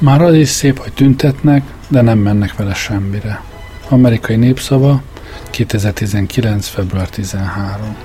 Már 0.00 0.22
az 0.22 0.34
is 0.34 0.48
szép, 0.48 0.78
hogy 0.78 0.92
tüntetnek, 0.92 1.62
de 1.88 2.00
nem 2.00 2.18
mennek 2.18 2.56
vele 2.56 2.74
semmire. 2.74 3.42
Amerikai 3.88 4.36
népszava, 4.36 5.02
2019. 5.50 6.66
február 6.66 7.08
13. 7.08 7.96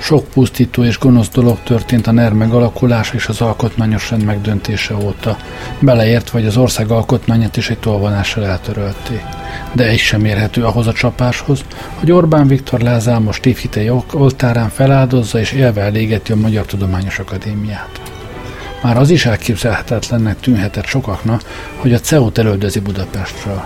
Sok 0.00 0.28
pusztító 0.28 0.84
és 0.84 0.98
gonosz 0.98 1.28
dolog 1.28 1.62
történt 1.62 2.06
a 2.06 2.12
NER 2.12 2.32
megalakulása 2.32 3.14
és 3.14 3.26
az 3.26 3.40
alkotmányos 3.40 4.10
rend 4.10 4.24
megdöntése 4.24 4.94
óta, 4.96 5.36
beleértve, 5.80 6.38
hogy 6.38 6.48
az 6.48 6.56
ország 6.56 6.90
alkotmányát 6.90 7.56
is 7.56 7.70
egy 7.70 7.78
tolvanással 7.78 8.44
eltörölték. 8.44 9.22
De 9.72 9.84
egy 9.84 9.98
sem 9.98 10.24
érhető 10.24 10.64
ahhoz 10.64 10.86
a 10.86 10.92
csapáshoz, 10.92 11.64
hogy 11.94 12.12
Orbán 12.12 12.46
Viktor 12.46 12.80
lázálmos 12.80 13.40
tévhitei 13.40 13.90
oltárán 14.12 14.68
feláldozza 14.68 15.38
és 15.38 15.52
élve 15.52 15.80
elégeti 15.80 16.32
a 16.32 16.36
Magyar 16.36 16.66
Tudományos 16.66 17.18
Akadémiát. 17.18 18.21
Már 18.82 18.96
az 18.96 19.10
is 19.10 19.26
elképzelhetetlennek 19.26 20.40
tűnhetett 20.40 20.86
sokaknak, 20.86 21.42
hogy 21.76 21.92
a 21.92 22.00
CEU-t 22.00 22.38
elődözi 22.38 22.80
Budapestről. 22.80 23.62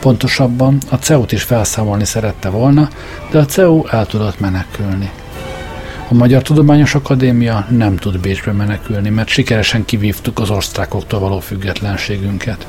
Pontosabban 0.00 0.78
a 0.90 0.96
CEU-t 0.96 1.32
is 1.32 1.42
felszámolni 1.42 2.04
szerette 2.04 2.48
volna, 2.48 2.88
de 3.30 3.38
a 3.38 3.44
CEU 3.44 3.86
el 3.86 4.06
tudott 4.06 4.40
menekülni. 4.40 5.10
A 6.08 6.14
Magyar 6.14 6.42
Tudományos 6.42 6.94
Akadémia 6.94 7.66
nem 7.70 7.96
tud 7.96 8.20
Bécsbe 8.20 8.52
menekülni, 8.52 9.08
mert 9.08 9.28
sikeresen 9.28 9.84
kivívtuk 9.84 10.38
az 10.38 10.50
osztrákoktól 10.50 11.20
való 11.20 11.38
függetlenségünket. 11.38 12.66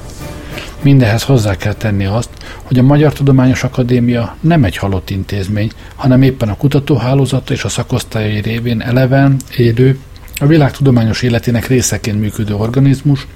Mindehez 0.82 1.24
hozzá 1.24 1.56
kell 1.56 1.74
tenni 1.74 2.06
azt, 2.06 2.30
hogy 2.64 2.80
a 2.80 2.84
Magyar 2.84 3.14
Tudományos 3.14 3.64
Akadémia 3.64 4.36
nem 4.40 4.64
egy 4.64 4.78
halott 4.78 5.10
intézmény, 5.10 5.72
hanem 5.96 6.22
éppen 6.22 6.50
a 6.50 6.58
kutatóhálózata 6.58 7.54
és 7.54 7.64
a 7.64 7.70
szakosztályai 7.70 8.42
révén 8.42 8.82
eleven, 8.82 9.38
élő, 9.58 10.00
a 10.44 10.48
világ 10.48 10.72
tudományos 10.72 11.22
életének 11.22 11.68
részeként 11.68 12.20
működő 12.20 12.56
organizmus, 12.56 13.28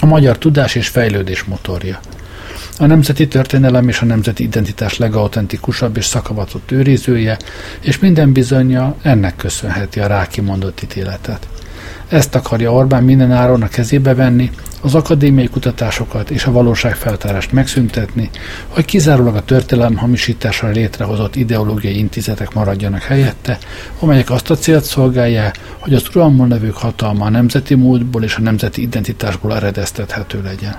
a 0.00 0.06
magyar 0.06 0.38
tudás 0.38 0.74
és 0.74 0.88
fejlődés 0.88 1.44
motorja. 1.44 2.00
A 2.78 2.86
nemzeti 2.86 3.28
történelem 3.28 3.88
és 3.88 4.00
a 4.00 4.04
nemzeti 4.04 4.42
identitás 4.42 4.98
legautentikusabb 4.98 5.96
és 5.96 6.04
szakavatott 6.04 6.70
őrizője, 6.70 7.36
és 7.80 7.98
minden 7.98 8.32
bizonyja 8.32 8.96
ennek 9.02 9.36
köszönheti 9.36 10.00
a 10.00 10.06
ráki 10.06 10.40
mondott 10.40 10.82
ítéletet. 10.82 11.48
Ezt 12.12 12.34
akarja 12.34 12.72
Orbán 12.72 13.04
mindenáron 13.04 13.62
a 13.62 13.68
kezébe 13.68 14.14
venni, 14.14 14.50
az 14.80 14.94
akadémiai 14.94 15.48
kutatásokat 15.48 16.30
és 16.30 16.44
a 16.44 16.52
valóságfeltárást 16.52 17.52
megszüntetni, 17.52 18.30
hogy 18.68 18.84
kizárólag 18.84 19.34
a 19.36 19.44
történelem 19.44 19.96
hamisításra 19.96 20.68
létrehozott 20.68 21.36
ideológiai 21.36 21.98
intézetek 21.98 22.54
maradjanak 22.54 23.02
helyette, 23.02 23.58
amelyek 23.98 24.30
azt 24.30 24.50
a 24.50 24.56
célt 24.56 24.84
szolgálják, 24.84 25.58
hogy 25.78 25.94
az 25.94 26.08
uralmon 26.14 26.48
levők 26.48 26.76
hatalma 26.76 27.24
a 27.24 27.30
nemzeti 27.30 27.74
múltból 27.74 28.22
és 28.22 28.36
a 28.36 28.40
nemzeti 28.40 28.82
identitásból 28.82 29.54
eredeztethető 29.56 30.42
legyen. 30.42 30.76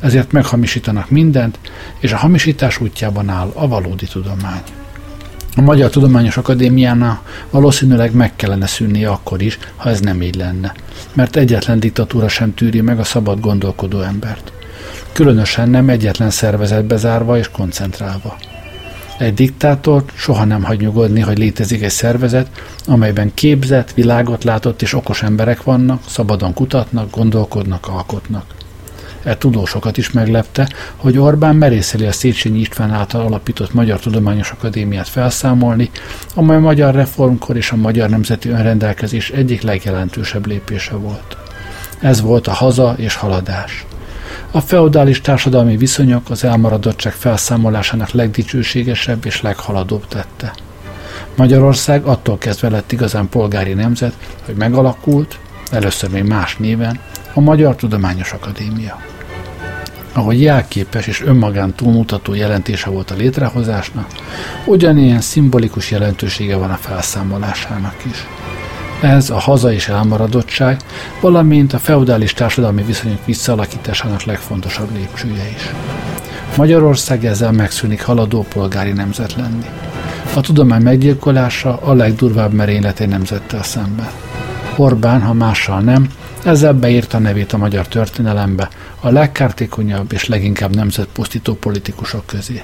Ezért 0.00 0.32
meghamisítanak 0.32 1.10
mindent, 1.10 1.58
és 1.98 2.12
a 2.12 2.16
hamisítás 2.16 2.80
útjában 2.80 3.28
áll 3.28 3.50
a 3.54 3.68
valódi 3.68 4.06
tudomány. 4.06 4.62
A 5.58 5.62
Magyar 5.62 5.90
Tudományos 5.90 6.36
Akadémiánál 6.36 7.22
valószínűleg 7.50 8.14
meg 8.14 8.36
kellene 8.36 8.66
szűnnie 8.66 9.08
akkor 9.08 9.42
is, 9.42 9.58
ha 9.76 9.88
ez 9.88 10.00
nem 10.00 10.22
így 10.22 10.34
lenne, 10.34 10.74
mert 11.12 11.36
egyetlen 11.36 11.80
diktatúra 11.80 12.28
sem 12.28 12.54
tűri 12.54 12.80
meg 12.80 12.98
a 12.98 13.04
szabad 13.04 13.40
gondolkodó 13.40 14.00
embert. 14.00 14.52
Különösen 15.12 15.68
nem 15.68 15.88
egyetlen 15.88 16.30
szervezetbe 16.30 16.96
zárva 16.96 17.38
és 17.38 17.48
koncentrálva. 17.48 18.36
Egy 19.18 19.34
diktátor 19.34 20.04
soha 20.14 20.44
nem 20.44 20.62
hagy 20.62 20.80
nyugodni, 20.80 21.20
hogy 21.20 21.38
létezik 21.38 21.82
egy 21.82 21.90
szervezet, 21.90 22.50
amelyben 22.86 23.34
képzett, 23.34 23.92
világot 23.92 24.44
látott 24.44 24.82
és 24.82 24.94
okos 24.94 25.22
emberek 25.22 25.62
vannak, 25.62 26.02
szabadon 26.08 26.54
kutatnak, 26.54 27.10
gondolkodnak, 27.10 27.86
alkotnak. 27.88 28.44
E 29.26 29.36
tudósokat 29.36 29.96
is 29.96 30.10
meglepte, 30.10 30.68
hogy 30.96 31.18
Orbán 31.18 31.56
merészeli 31.56 32.06
a 32.06 32.12
Széchenyi 32.12 32.58
István 32.58 32.90
által 32.90 33.26
alapított 33.26 33.72
Magyar 33.72 34.00
Tudományos 34.00 34.50
Akadémiát 34.50 35.08
felszámolni, 35.08 35.90
amely 36.34 36.56
a 36.56 36.60
magyar 36.60 36.94
reformkor 36.94 37.56
és 37.56 37.70
a 37.70 37.76
magyar 37.76 38.08
nemzeti 38.08 38.48
önrendelkezés 38.48 39.30
egyik 39.30 39.62
legjelentősebb 39.62 40.46
lépése 40.46 40.94
volt. 40.94 41.36
Ez 42.00 42.20
volt 42.20 42.46
a 42.46 42.52
haza 42.52 42.94
és 42.96 43.14
haladás. 43.14 43.86
A 44.50 44.60
feudális 44.60 45.20
társadalmi 45.20 45.76
viszonyok 45.76 46.30
az 46.30 46.44
elmaradottság 46.44 47.12
felszámolásának 47.12 48.10
legdicsőségesebb 48.10 49.24
és 49.24 49.42
leghaladóbb 49.42 50.08
tette. 50.08 50.52
Magyarország 51.36 52.04
attól 52.04 52.38
kezdve 52.38 52.68
lett 52.68 52.92
igazán 52.92 53.28
polgári 53.28 53.72
nemzet, 53.72 54.14
hogy 54.44 54.54
megalakult, 54.54 55.38
először 55.70 56.10
még 56.10 56.24
más 56.24 56.56
néven, 56.56 57.00
a 57.34 57.40
Magyar 57.40 57.76
Tudományos 57.76 58.32
Akadémia 58.32 59.14
ahogy 60.16 60.42
jelképes 60.42 61.06
és 61.06 61.22
önmagán 61.22 61.74
túlmutató 61.74 62.34
jelentése 62.34 62.90
volt 62.90 63.10
a 63.10 63.14
létrehozásnak, 63.14 64.06
ugyanilyen 64.64 65.20
szimbolikus 65.20 65.90
jelentősége 65.90 66.56
van 66.56 66.70
a 66.70 66.78
felszámolásának 66.80 67.94
is. 68.10 68.26
Ez 69.00 69.30
a 69.30 69.38
haza 69.38 69.72
és 69.72 69.88
elmaradottság, 69.88 70.80
valamint 71.20 71.72
a 71.72 71.78
feudális 71.78 72.32
társadalmi 72.32 72.82
viszonyok 72.82 73.24
visszalakításának 73.24 74.22
legfontosabb 74.22 74.88
lépcsője 74.96 75.48
is. 75.56 75.70
Magyarország 76.56 77.24
ezzel 77.24 77.52
megszűnik 77.52 78.02
haladó 78.02 78.46
polgári 78.48 78.92
nemzet 78.92 79.34
lenni. 79.34 79.66
A 80.34 80.40
tudomány 80.40 80.82
meggyilkolása 80.82 81.76
a 81.76 81.94
legdurvább 81.94 82.52
merénylet 82.52 83.06
nemzettel 83.08 83.62
szemben. 83.62 84.10
Orbán, 84.76 85.22
ha 85.22 85.32
mással 85.32 85.80
nem, 85.80 86.08
ezzel 86.44 86.72
beírta 86.72 87.18
nevét 87.18 87.52
a 87.52 87.56
magyar 87.56 87.88
történelembe 87.88 88.68
a 89.06 89.10
legkártékonyabb 89.10 90.12
és 90.12 90.28
leginkább 90.28 90.74
nemzetpusztító 90.74 91.54
politikusok 91.54 92.26
közé. 92.26 92.62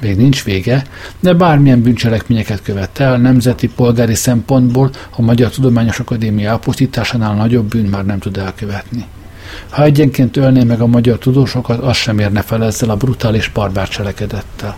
Még 0.00 0.16
nincs 0.16 0.44
vége, 0.44 0.86
de 1.20 1.32
bármilyen 1.32 1.82
bűncselekményeket 1.82 2.62
követte 2.62 3.04
el, 3.04 3.16
nemzeti 3.16 3.68
polgári 3.68 4.14
szempontból 4.14 4.90
a 5.10 5.22
Magyar 5.22 5.50
Tudományos 5.50 6.00
Akadémia 6.00 6.48
elpusztításánál 6.48 7.34
nagyobb 7.34 7.68
bűn 7.68 7.84
már 7.84 8.04
nem 8.04 8.18
tud 8.18 8.36
elkövetni. 8.36 9.04
Ha 9.68 9.82
egyenként 9.82 10.36
ölné 10.36 10.62
meg 10.62 10.80
a 10.80 10.86
magyar 10.86 11.18
tudósokat, 11.18 11.80
az 11.80 11.96
sem 11.96 12.18
érne 12.18 12.42
fel 12.42 12.64
ezzel 12.64 12.90
a 12.90 12.96
brutális 12.96 13.48
barbár 13.48 13.88
cselekedettel. 13.88 14.76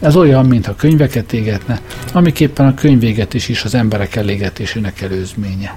Ez 0.00 0.16
olyan, 0.16 0.46
mintha 0.46 0.74
könyveket 0.74 1.32
égetne, 1.32 1.80
amiképpen 2.12 2.66
a 2.66 2.74
könyvégetés 2.74 3.48
is 3.48 3.64
az 3.64 3.74
emberek 3.74 4.16
elégetésének 4.16 5.00
előzménye 5.00 5.76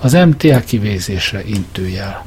az 0.00 0.12
MTA 0.12 0.60
kivégzésre 0.60 1.42
intőjel. 1.44 2.24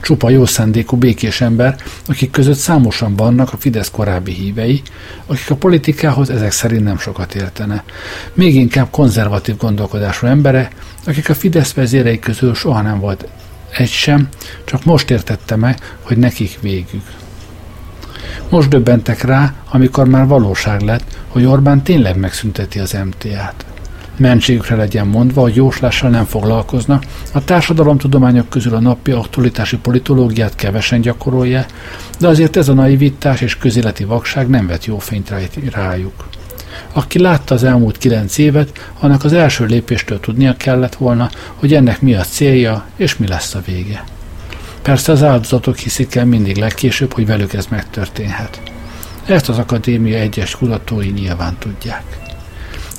Csupa 0.00 0.30
jó 0.30 0.44
szándékú 0.44 0.96
békés 0.96 1.40
ember, 1.40 1.76
akik 2.06 2.30
között 2.30 2.56
számosan 2.56 3.16
vannak 3.16 3.52
a 3.52 3.56
Fidesz 3.56 3.90
korábbi 3.90 4.32
hívei, 4.32 4.82
akik 5.26 5.50
a 5.50 5.56
politikához 5.56 6.30
ezek 6.30 6.50
szerint 6.50 6.84
nem 6.84 6.98
sokat 6.98 7.34
értene. 7.34 7.84
Még 8.34 8.54
inkább 8.54 8.90
konzervatív 8.90 9.56
gondolkodású 9.56 10.26
embere, 10.26 10.70
akik 11.06 11.28
a 11.28 11.34
Fidesz 11.34 11.72
vezérei 11.72 12.18
közül 12.18 12.54
soha 12.54 12.82
nem 12.82 13.00
volt 13.00 13.28
egy 13.70 13.88
sem, 13.88 14.28
csak 14.64 14.84
most 14.84 15.10
értette 15.10 15.56
meg, 15.56 15.78
hogy 16.02 16.16
nekik 16.16 16.58
végük. 16.60 17.04
Most 18.48 18.68
döbbentek 18.68 19.22
rá, 19.22 19.54
amikor 19.70 20.08
már 20.08 20.26
valóság 20.26 20.80
lett, 20.80 21.18
hogy 21.28 21.44
Orbán 21.44 21.82
tényleg 21.82 22.16
megszünteti 22.16 22.78
az 22.78 22.96
MTA-t 23.04 23.75
mentségükre 24.18 24.76
legyen 24.76 25.06
mondva, 25.06 25.40
hogy 25.40 25.54
jóslással 25.54 26.10
nem 26.10 26.24
foglalkoznak, 26.24 27.04
a 27.32 27.44
társadalomtudományok 27.44 28.48
közül 28.48 28.74
a 28.74 28.80
napi 28.80 29.10
aktualitási 29.10 29.76
politológiát 29.76 30.54
kevesen 30.54 31.00
gyakorolja, 31.00 31.66
de 32.18 32.28
azért 32.28 32.56
ez 32.56 32.68
a 32.68 32.74
naivitás 32.74 33.40
és 33.40 33.56
közéleti 33.56 34.04
vakság 34.04 34.48
nem 34.48 34.66
vet 34.66 34.84
jó 34.84 34.98
fényt 34.98 35.32
rájuk. 35.72 36.28
Aki 36.92 37.18
látta 37.18 37.54
az 37.54 37.64
elmúlt 37.64 37.98
kilenc 37.98 38.38
évet, 38.38 38.90
annak 39.00 39.24
az 39.24 39.32
első 39.32 39.64
lépéstől 39.64 40.20
tudnia 40.20 40.56
kellett 40.56 40.94
volna, 40.94 41.30
hogy 41.54 41.74
ennek 41.74 42.00
mi 42.00 42.14
a 42.14 42.22
célja 42.22 42.86
és 42.96 43.16
mi 43.16 43.26
lesz 43.26 43.54
a 43.54 43.62
vége. 43.66 44.04
Persze 44.82 45.12
az 45.12 45.22
áldozatok 45.22 45.76
hiszik 45.76 46.14
el 46.14 46.24
mindig 46.24 46.56
legkésőbb, 46.56 47.12
hogy 47.12 47.26
velük 47.26 47.52
ez 47.52 47.66
megtörténhet. 47.66 48.60
Ezt 49.26 49.48
az 49.48 49.58
akadémia 49.58 50.18
egyes 50.18 50.56
kutatói 50.56 51.08
nyilván 51.08 51.56
tudják. 51.58 52.25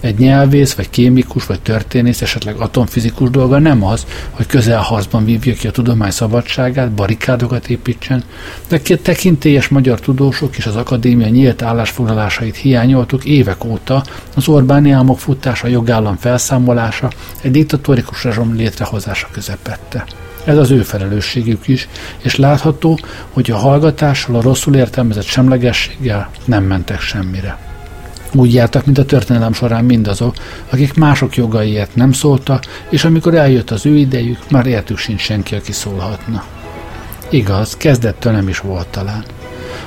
Egy 0.02 0.18
nyelvész, 0.18 0.74
vagy 0.74 0.90
kémikus, 0.90 1.46
vagy 1.46 1.60
történész, 1.60 2.22
esetleg 2.22 2.56
atomfizikus 2.56 3.30
dolga 3.30 3.60
nem 3.60 3.84
az, 3.84 4.06
hogy 4.32 4.46
közelharcban 4.46 5.26
vívja 5.26 5.54
ki 5.54 5.68
a 5.68 5.72
tudomány 5.72 6.12
szabadságát, 6.12 6.92
barikádokat 6.92 7.70
építsen, 7.70 8.24
de 8.68 8.82
két 8.82 9.04
tekintélyes 9.04 9.68
magyar 9.68 10.00
tudósok 10.00 10.58
és 10.58 10.66
az 10.66 10.76
akadémia 10.76 11.28
nyílt 11.28 11.62
állásfoglalásait 11.62 12.56
hiányoltuk 12.56 13.26
évek 13.26 13.64
óta 13.64 14.04
az 14.36 14.48
Orbáni 14.48 14.92
álmok 14.92 15.20
futása, 15.20 15.68
jogállam 15.68 16.18
felszámolása, 16.18 17.12
egy 17.42 17.52
diktatórikus 17.52 18.24
rezsom 18.24 18.56
létrehozása 18.56 19.28
közepette. 19.32 20.06
Ez 20.46 20.58
az 20.58 20.72
ő 20.72 20.82
felelősségük 20.82 21.68
is, 21.68 21.88
és 22.22 22.36
látható, 22.36 23.00
hogy 23.30 23.52
a 23.52 23.58
hallgatással, 23.58 24.36
a 24.36 24.42
rosszul 24.42 24.76
értelmezett 24.76 25.26
semlegességgel 25.26 26.30
nem 26.46 26.64
mentek 26.64 27.00
semmire. 27.00 27.58
Úgy 28.34 28.54
jártak, 28.54 28.86
mint 28.86 28.98
a 28.98 29.06
történelem 29.06 29.54
során 29.54 29.86
mindazok, 29.86 30.36
akik 30.70 30.94
mások 30.94 31.36
jogaiért 31.36 31.96
nem 31.96 32.12
szóltak, 32.12 32.64
és 32.90 33.04
amikor 33.04 33.36
eljött 33.36 33.72
az 33.72 33.86
ő 33.86 33.96
idejük, 33.96 34.50
már 34.50 34.66
értük 34.66 34.98
sincs 34.98 35.22
senki, 35.22 35.56
aki 35.56 35.72
szólhatna. 35.72 36.44
Igaz, 37.30 37.78
kezdettől 37.78 38.32
nem 38.32 38.48
is 38.48 38.60
volt 38.60 38.88
talán. 38.88 39.24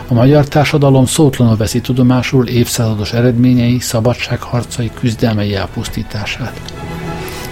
A 0.08 0.14
magyar 0.14 0.48
társadalom 0.48 1.06
szótlanul 1.06 1.56
veszi 1.56 1.80
tudomásul 1.80 2.46
évszázados 2.46 3.12
eredményei, 3.12 3.78
szabadságharcai, 3.78 4.90
küzdelmei 5.00 5.54
elpusztítását. 5.54 6.79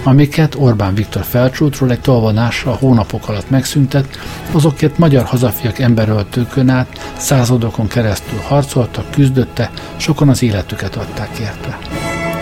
Amiket 0.03 0.55
Orbán 0.55 0.93
Viktor 0.93 1.23
felcsútról 1.23 1.91
egy 1.91 2.01
tolvanással 2.01 2.75
hónapok 2.79 3.29
alatt 3.29 3.49
megszüntet, 3.49 4.19
azokért 4.51 4.97
magyar 4.97 5.25
hazafiak 5.25 5.79
emberöltőkön 5.79 6.69
át 6.69 7.13
századokon 7.17 7.87
keresztül 7.87 8.39
harcoltak, 8.39 9.11
küzdötte, 9.11 9.71
sokan 9.97 10.29
az 10.29 10.43
életüket 10.43 10.95
adták 10.95 11.37
érte. 11.39 11.77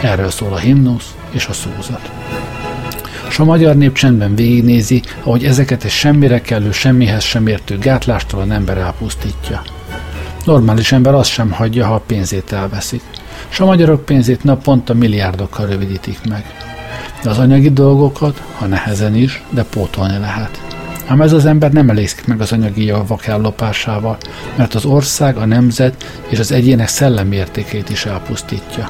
Erről 0.02 0.30
szól 0.30 0.54
a 0.54 0.58
himnusz 0.58 1.16
és 1.32 1.48
a 1.48 1.54
szózat. 1.54 2.12
S 3.30 3.40
a 3.40 3.46
magyar 3.46 3.76
nép 3.76 3.94
csendben 3.94 4.36
végignézi, 4.36 5.02
ahogy 5.24 5.44
ezeket 5.44 5.84
egy 5.84 5.92
semmire 5.92 6.42
kellő, 6.42 6.72
semmihez 6.72 7.24
sem 7.24 7.48
értő 7.48 7.78
gátlástalan 7.78 8.52
ember 8.52 8.78
elpusztítja. 8.78 9.62
Normális 10.46 10.92
ember 10.92 11.14
azt 11.14 11.30
sem 11.30 11.52
hagyja, 11.52 11.86
ha 11.86 11.94
a 11.94 12.04
pénzét 12.06 12.52
elveszik. 12.52 13.02
S 13.50 13.60
a 13.60 13.66
magyarok 13.66 14.06
pénzét 14.06 14.44
naponta 14.44 14.94
milliárdokkal 14.94 15.66
rövidítik 15.66 16.20
meg. 16.30 16.46
Az 17.24 17.38
anyagi 17.38 17.70
dolgokat, 17.70 18.44
ha 18.58 18.66
nehezen 18.66 19.16
is, 19.16 19.44
de 19.50 19.64
pótolni 19.64 20.18
lehet. 20.18 20.62
Ám 21.08 21.22
ez 21.22 21.32
az 21.32 21.46
ember 21.46 21.72
nem 21.72 21.90
elégszik 21.90 22.26
meg 22.26 22.42
az 22.42 22.52
anyagi 22.52 22.86
javak 22.86 23.26
ellopásával, 23.26 24.18
mert 24.56 24.74
az 24.76 24.86
ország, 24.86 25.38
a 25.38 25.46
nemzet 25.46 26.06
és 26.28 26.40
az 26.40 26.52
egyének 26.52 26.88
szellemi 26.88 27.36
értékeit 27.36 27.90
is 27.90 28.06
elpusztítja. 28.06 28.88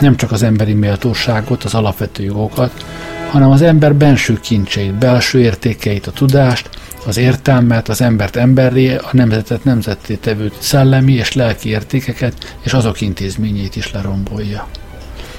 Nem 0.00 0.16
csak 0.16 0.32
az 0.32 0.42
emberi 0.42 0.72
méltóságot, 0.72 1.64
az 1.64 1.74
alapvető 1.74 2.22
jogokat, 2.22 2.84
hanem 3.30 3.50
az 3.50 3.62
ember 3.62 3.94
benső 3.94 4.40
kincseit, 4.40 4.94
belső 4.94 5.40
értékeit, 5.40 6.06
a 6.06 6.10
tudást, 6.10 6.70
az 7.06 7.16
értelmet, 7.16 7.88
az 7.88 8.00
embert 8.00 8.36
emberré, 8.36 8.94
a 8.94 9.08
nemzetet 9.12 9.64
nemzetté 9.64 10.14
tevő 10.14 10.52
szellemi 10.58 11.12
és 11.12 11.32
lelki 11.32 11.68
értékeket 11.68 12.56
és 12.60 12.72
azok 12.72 13.00
intézményét 13.00 13.76
is 13.76 13.92
lerombolja. 13.92 14.66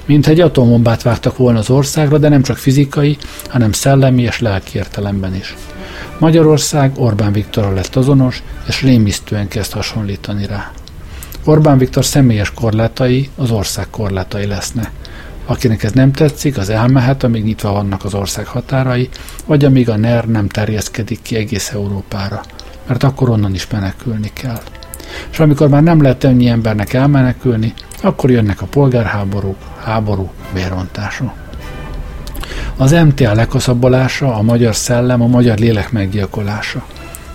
Mint 0.08 0.28
egy 0.28 0.40
atombombát 0.40 1.02
vágtak 1.02 1.38
volna 1.38 1.60
az 1.60 1.70
országra, 1.70 2.18
de 2.18 2.30
nem 2.30 2.42
csak 2.42 2.58
fizikai, 2.58 3.18
hanem 3.48 3.72
szellemi 3.72 4.22
és 4.22 4.40
lelki 4.40 4.78
értelemben 4.78 5.36
is. 5.36 5.56
Magyarország 6.20 6.92
Orbán 6.98 7.32
Viktorral 7.32 7.74
lett 7.74 7.96
azonos, 7.96 8.44
és 8.68 8.82
rémisztően 8.82 9.48
kezd 9.48 9.72
hasonlítani 9.72 10.46
rá. 10.46 10.72
Orbán 11.44 11.78
Viktor 11.78 12.06
személyes 12.06 12.52
korlátai 12.52 13.30
az 13.36 13.52
ország 13.52 13.90
korlátai 13.90 14.46
lesznek. 14.46 14.92
Akinek 15.46 15.84
ez 15.84 15.92
nem 15.92 16.12
tetszik, 16.12 16.58
az 16.58 16.70
elmehet, 16.70 17.24
amíg 17.24 17.44
nyitva 17.44 17.72
vannak 17.72 18.04
az 18.04 18.14
ország 18.14 18.46
határai, 18.46 19.10
vagy 19.46 19.66
amíg 19.66 19.90
a 19.90 19.98
NER 19.98 20.26
nem 20.26 20.48
terjeszkedik 20.48 21.22
ki 21.22 21.36
egész 21.36 21.72
Európára, 21.74 22.42
mert 22.88 23.04
akkor 23.04 23.30
onnan 23.30 23.54
is 23.54 23.68
menekülni 23.68 24.32
kell. 24.34 24.62
És 25.32 25.40
amikor 25.40 25.70
már 25.70 25.84
nem 25.84 26.02
lehet 26.02 26.24
ennyi 26.24 26.48
embernek 26.48 26.94
elmenekülni, 26.94 27.74
akkor 28.02 28.32
jönnek 28.32 28.62
a 28.62 28.66
polgárháborúk, 28.66 29.58
háború, 29.84 30.32
vérontások. 30.54 31.32
Az 32.78 32.92
MTA 32.92 33.34
lekaszabolása, 33.34 34.36
a 34.36 34.42
magyar 34.42 34.76
szellem, 34.76 35.22
a 35.22 35.28
magyar 35.28 35.58
lélek 35.58 35.92
meggyilkolása. 35.92 36.86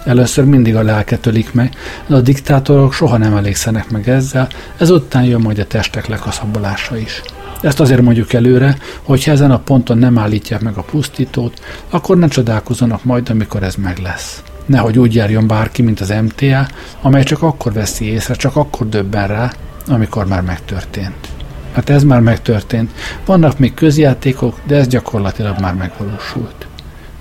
Először 0.04 0.44
mindig 0.44 0.76
a 0.76 0.82
lelket 0.82 1.26
ölik 1.26 1.52
meg, 1.52 1.74
de 2.06 2.14
a 2.14 2.20
diktátorok 2.20 2.92
soha 2.92 3.16
nem 3.16 3.36
elégszenek 3.36 3.90
meg 3.90 4.08
ezzel, 4.08 4.48
ezután 4.78 5.24
jön 5.24 5.40
majd 5.40 5.58
a 5.58 5.66
testek 5.66 6.06
lekaszabolása 6.06 6.96
is. 6.96 7.22
Ezt 7.60 7.80
azért 7.80 8.02
mondjuk 8.02 8.32
előre, 8.32 8.76
hogy 9.02 9.24
ezen 9.26 9.50
a 9.50 9.58
ponton 9.58 9.98
nem 9.98 10.18
állítják 10.18 10.60
meg 10.60 10.76
a 10.76 10.82
pusztítót, 10.82 11.60
akkor 11.90 12.18
ne 12.18 12.28
csodálkozzanak 12.28 13.04
majd, 13.04 13.30
amikor 13.30 13.62
ez 13.62 13.74
meg 13.74 13.98
lesz. 13.98 14.42
Nehogy 14.66 14.98
úgy 14.98 15.14
járjon 15.14 15.46
bárki, 15.46 15.82
mint 15.82 16.00
az 16.00 16.14
MTA, 16.22 16.66
amely 17.02 17.22
csak 17.22 17.42
akkor 17.42 17.72
veszi 17.72 18.04
észre, 18.04 18.34
csak 18.34 18.56
akkor 18.56 18.88
döbben 18.88 19.26
rá, 19.26 19.52
amikor 19.86 20.26
már 20.26 20.42
megtörtént. 20.42 21.28
Hát 21.72 21.90
ez 21.90 22.04
már 22.04 22.20
megtörtént. 22.20 22.90
Vannak 23.24 23.58
még 23.58 23.74
közjátékok, 23.74 24.58
de 24.66 24.76
ez 24.76 24.86
gyakorlatilag 24.86 25.60
már 25.60 25.74
megvalósult. 25.74 26.66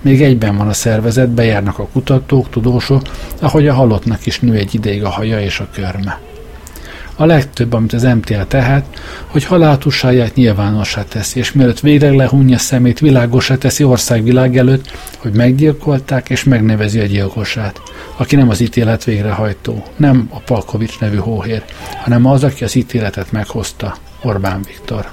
Még 0.00 0.22
egyben 0.22 0.56
van 0.56 0.68
a 0.68 0.72
szervezet, 0.72 1.30
bejárnak 1.30 1.78
a 1.78 1.88
kutatók, 1.92 2.50
tudósok, 2.50 3.02
ahogy 3.40 3.68
a 3.68 3.74
halottnak 3.74 4.26
is 4.26 4.40
nő 4.40 4.54
egy 4.54 4.74
ideig 4.74 5.04
a 5.04 5.08
haja 5.08 5.40
és 5.40 5.60
a 5.60 5.68
körme. 5.72 6.18
A 7.22 7.26
legtöbb, 7.26 7.72
amit 7.72 7.92
az 7.92 8.02
MTA 8.02 8.46
tehet, 8.46 8.86
hogy 9.26 9.44
haláltusáját 9.44 10.34
nyilvánossá 10.34 11.04
teszi, 11.04 11.38
és 11.38 11.52
mielőtt 11.52 11.80
végleg 11.80 12.14
lehunja 12.14 12.58
szemét, 12.58 12.98
világosá 12.98 13.56
teszi 13.56 13.84
országvilág 13.84 14.56
előtt, 14.56 14.90
hogy 15.18 15.32
meggyilkolták 15.32 16.30
és 16.30 16.44
megnevezi 16.44 17.00
a 17.00 17.04
gyilkosát, 17.04 17.80
aki 18.16 18.36
nem 18.36 18.48
az 18.48 18.60
ítélet 18.60 19.04
végrehajtó, 19.04 19.84
nem 19.96 20.28
a 20.30 20.38
Palkovics 20.38 21.00
nevű 21.00 21.16
hóhér, 21.16 21.64
hanem 22.02 22.26
az, 22.26 22.44
aki 22.44 22.64
az 22.64 22.74
ítéletet 22.74 23.32
meghozta, 23.32 23.96
Orbán 24.22 24.62
Viktor. 24.66 25.10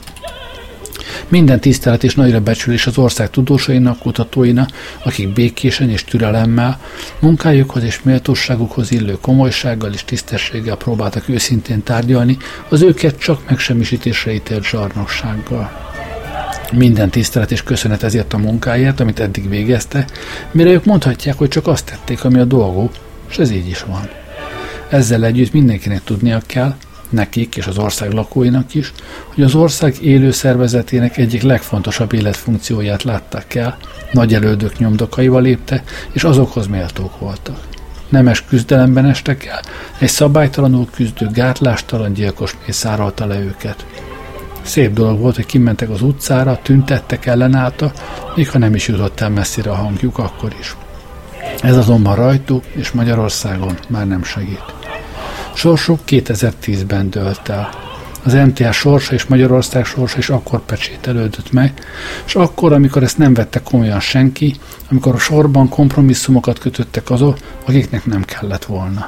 Minden 1.30 1.60
tisztelet 1.60 2.04
és 2.04 2.16
nagyra 2.16 2.42
becsülés 2.42 2.88
az 2.88 2.98
ország 2.98 3.30
tudósainak, 3.30 4.00
kutatóinak, 4.00 4.70
akik 5.04 5.34
békésen 5.34 5.90
és 5.90 6.04
türelemmel, 6.04 6.80
munkájukhoz 7.20 7.84
és 7.84 8.02
méltóságukhoz 8.04 8.92
illő 8.92 9.18
komolysággal 9.22 9.94
és 9.94 10.04
tisztességgel 10.04 10.76
próbáltak 10.76 11.30
őszintén 11.30 11.84
tárgyalni 11.84 12.38
az 12.70 12.82
őket 12.82 13.20
csak 13.20 13.50
megsemmisítésre 13.50 14.34
ítélt 14.34 14.64
zsarnoksággal. 14.64 15.72
Minden 16.74 17.10
tisztelet 17.10 17.52
és 17.52 17.64
köszönet 17.64 18.04
ezért 18.04 18.34
a 18.34 18.38
munkáért, 18.38 19.00
amit 19.00 19.20
eddig 19.20 19.50
végezte, 19.50 20.06
mire 20.52 20.70
ők 20.70 20.86
mondhatják, 20.86 21.38
hogy 21.38 21.48
csak 21.48 21.68
azt 21.68 21.86
tették, 21.86 22.24
ami 22.24 22.40
a 22.40 22.46
dolguk, 22.46 22.92
és 23.30 23.38
ez 23.38 23.52
így 23.52 23.68
is 23.68 23.84
van. 23.84 24.10
Ezzel 24.90 25.26
együtt 25.26 25.54
mindenkinek 25.54 26.04
tudnia 26.04 26.42
kell, 26.46 26.76
nekik 27.10 27.56
és 27.56 27.68
az 27.68 27.78
ország 27.78 28.12
lakóinak 28.12 28.74
is, 28.74 28.94
hogy 29.34 29.44
az 29.44 29.56
ország 29.56 30.02
élő 30.02 30.32
szervezetének 30.32 31.18
egyik 31.18 31.42
legfontosabb 31.42 32.14
életfunkcióját 32.14 33.04
látták 33.04 33.56
el, 33.56 33.78
nagy 34.12 34.34
elődök 34.34 34.78
nyomdokaival 34.78 35.42
lépte, 35.42 35.84
és 36.12 36.24
azokhoz 36.24 36.68
méltók 36.68 37.20
voltak. 37.20 37.60
Nemes 38.10 38.46
küzdelemben 38.46 39.06
estek 39.06 39.46
el, 39.46 39.62
egy 40.00 40.10
szabálytalanul 40.10 40.88
küzdő, 40.96 41.28
gátlástalan 41.32 42.14
gyilkos 42.14 42.56
mészárolta 42.66 43.26
le 43.26 43.40
őket. 43.40 43.86
Szép 44.62 44.94
dolog 44.94 45.20
volt, 45.20 45.36
hogy 45.36 45.46
kimentek 45.46 45.90
az 45.90 46.02
utcára, 46.02 46.60
tüntettek, 46.64 47.26
ellenállta, 47.26 47.92
még 48.36 48.50
ha 48.50 48.58
nem 48.58 48.76
is 48.76 48.88
jutott 48.88 49.20
el 49.20 49.30
messzire 49.30 49.72
a 49.72 49.76
hangjuk 49.76 50.18
akkor 50.18 50.56
is. 50.60 50.76
Ez 51.62 51.78
azonban 51.78 52.16
rajtuk 52.16 52.64
és 52.66 52.92
Magyarországon 52.92 53.78
már 53.88 54.08
nem 54.08 54.24
segít. 54.24 54.79
Sorsuk 55.60 56.00
2010-ben 56.08 57.10
dölt 57.10 57.50
el. 57.50 57.70
Az 58.24 58.34
MTA 58.34 58.72
sorsa 58.72 59.14
és 59.14 59.26
Magyarország 59.26 59.86
sorsa 59.86 60.18
is 60.18 60.30
akkor 60.30 60.66
pecsételődött 60.66 61.52
meg, 61.52 61.74
és 62.26 62.36
akkor, 62.36 62.74
amikor 62.74 63.04
ezt 63.04 63.18
nem 63.18 63.34
vette 63.34 63.62
komolyan 63.62 64.00
senki, 64.00 64.56
amikor 64.90 65.14
a 65.14 65.18
sorban 65.18 65.70
kompromisszumokat 65.70 66.60
kötöttek 66.60 67.10
azok, 67.10 67.38
akiknek 67.66 68.06
nem 68.06 68.24
kellett 68.24 68.66
volna. 68.66 69.06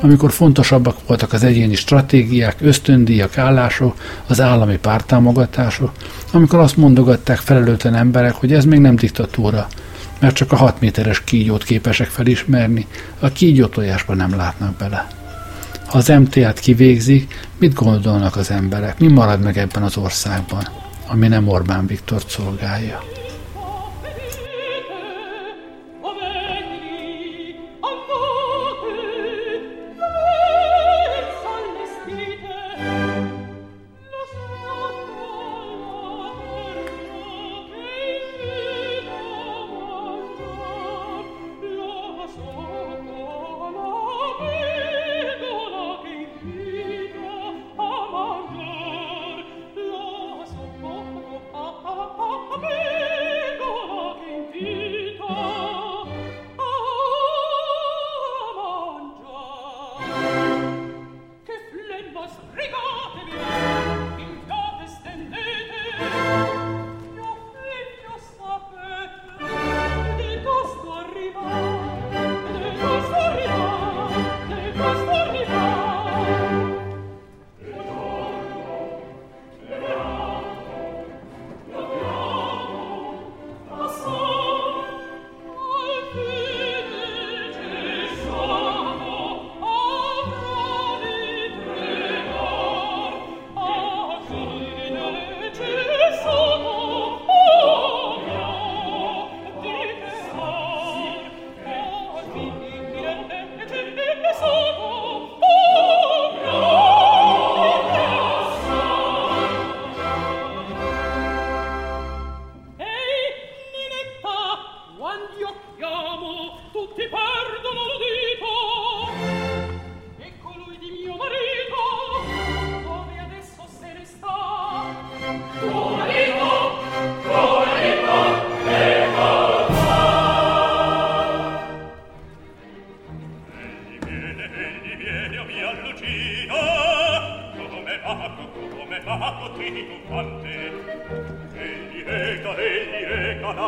Amikor 0.00 0.32
fontosabbak 0.32 0.96
voltak 1.06 1.32
az 1.32 1.44
egyéni 1.44 1.74
stratégiák, 1.74 2.56
ösztöndíjak, 2.60 3.38
állások, 3.38 3.96
az 4.26 4.40
állami 4.40 4.76
pártámogatások, 4.76 5.92
amikor 6.32 6.58
azt 6.58 6.76
mondogatták 6.76 7.38
felelőtlen 7.38 7.94
emberek, 7.94 8.34
hogy 8.34 8.52
ez 8.52 8.64
még 8.64 8.78
nem 8.78 8.96
diktatúra, 8.96 9.66
mert 10.20 10.34
csak 10.34 10.52
a 10.52 10.56
6 10.56 10.80
méteres 10.80 11.24
kígyót 11.24 11.64
képesek 11.64 12.08
felismerni, 12.08 12.86
a 13.18 13.28
kígyó 13.28 13.66
tojásba 13.66 14.14
nem 14.14 14.36
látnak 14.36 14.76
bele. 14.76 15.22
Ha 15.86 15.98
az 15.98 16.08
MTA-t 16.08 16.58
kivégzik, 16.58 17.48
mit 17.58 17.74
gondolnak 17.74 18.36
az 18.36 18.50
emberek? 18.50 18.98
Mi 18.98 19.08
marad 19.08 19.40
meg 19.40 19.58
ebben 19.58 19.82
az 19.82 19.96
országban, 19.96 20.68
ami 21.06 21.28
nem 21.28 21.48
Orbán 21.48 21.86
Viktor 21.86 22.22
szolgálja? 22.26 23.02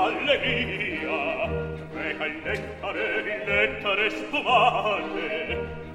allegria 0.06 1.46
reca 1.92 2.26
il 2.26 2.40
nettare 2.44 3.04
il 3.18 3.42
nettare 3.46 4.10
spumante 4.10 5.28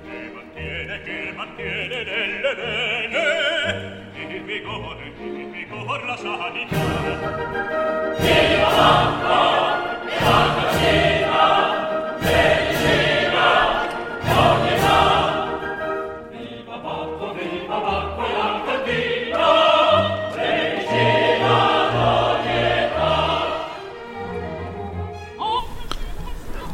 che 0.03 0.31
mantiene 0.33 1.01
che 1.01 1.33
mantiene 1.35 2.03
nelle 2.03 2.55
vene 2.55 4.11
e 4.13 4.35
il 4.35 4.43
vigore 4.43 5.03
e 5.17 5.25
il 5.25 5.49
vigor 5.51 6.05
la 6.05 6.17
sanità. 6.17 6.79
Che 8.17 8.57
la 8.57 8.81
viva 10.21 11.29
la 11.29 11.60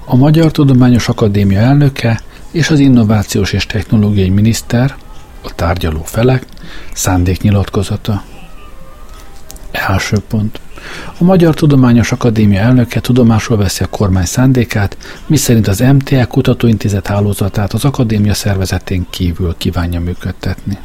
A 0.10 0.16
Magyar 0.16 0.52
Tudományos 0.52 1.08
Akadémia 1.08 1.60
elnöke 1.60 2.22
és 2.52 2.70
az 2.70 2.80
Innovációs 2.80 3.54
és 3.54 3.66
Technológiai 3.66 4.30
Miniszter, 4.30 4.96
a 5.42 5.56
tárgyaló 5.56 6.02
felek, 6.04 6.46
szándéknyilatkozata. 6.94 8.24
Első 9.72 10.18
pont. 10.28 10.60
A 11.20 11.24
Magyar 11.24 11.56
Tudományos 11.56 12.12
Akadémia 12.12 12.60
elnöke 12.60 13.00
tudomásul 13.00 13.58
veszi 13.58 13.84
a 13.84 13.88
kormány 13.88 14.26
szándékát, 14.26 14.98
miszerint 15.26 15.68
az 15.68 15.80
MTA 15.80 16.28
Kutatóintézet 16.28 17.08
hálózatát 17.08 17.74
az 17.74 17.86
akadémia 17.86 18.34
szervezetén 18.34 19.06
kívül 19.10 19.56
kívánja 19.58 20.00
működtetni. 20.00 20.78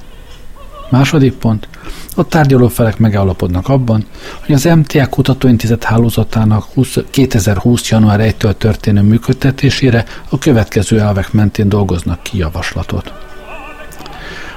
Második 0.93 1.33
pont. 1.33 1.69
A 2.17 2.27
tárgyaló 2.27 2.69
felek 2.69 2.99
megállapodnak 2.99 3.69
abban, 3.69 4.05
hogy 4.47 4.55
az 4.55 4.65
MTA 4.65 5.07
Kutatóintézet 5.07 5.85
hálózatának 5.85 6.65
20, 6.75 6.99
2020. 7.11 7.91
január 7.91 8.21
1-től 8.23 8.57
történő 8.57 9.03
működtetésére 9.03 10.05
a 10.29 10.39
következő 10.39 11.01
elvek 11.01 11.33
mentén 11.33 11.69
dolgoznak 11.69 12.23
ki 12.23 12.39
javaslatot. 12.39 13.13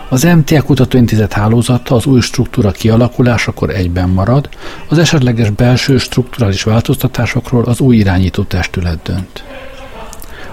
Az 0.10 0.24
MTA 0.24 0.62
Kutatóintézet 0.62 1.34
hálózata 1.34 1.96
az 1.96 2.06
új 2.06 2.20
struktúra 2.20 2.72
kialakulásakor 2.72 3.70
egyben 3.70 4.10
marad, 4.10 4.50
az 4.89 4.98
esetleges 4.98 5.50
belső 5.50 5.98
strukturális 5.98 6.63
változtatásokról 6.63 7.63
az 7.63 7.80
új 7.80 7.96
irányító 7.96 8.44
testület 8.44 9.01
dönt 9.04 9.44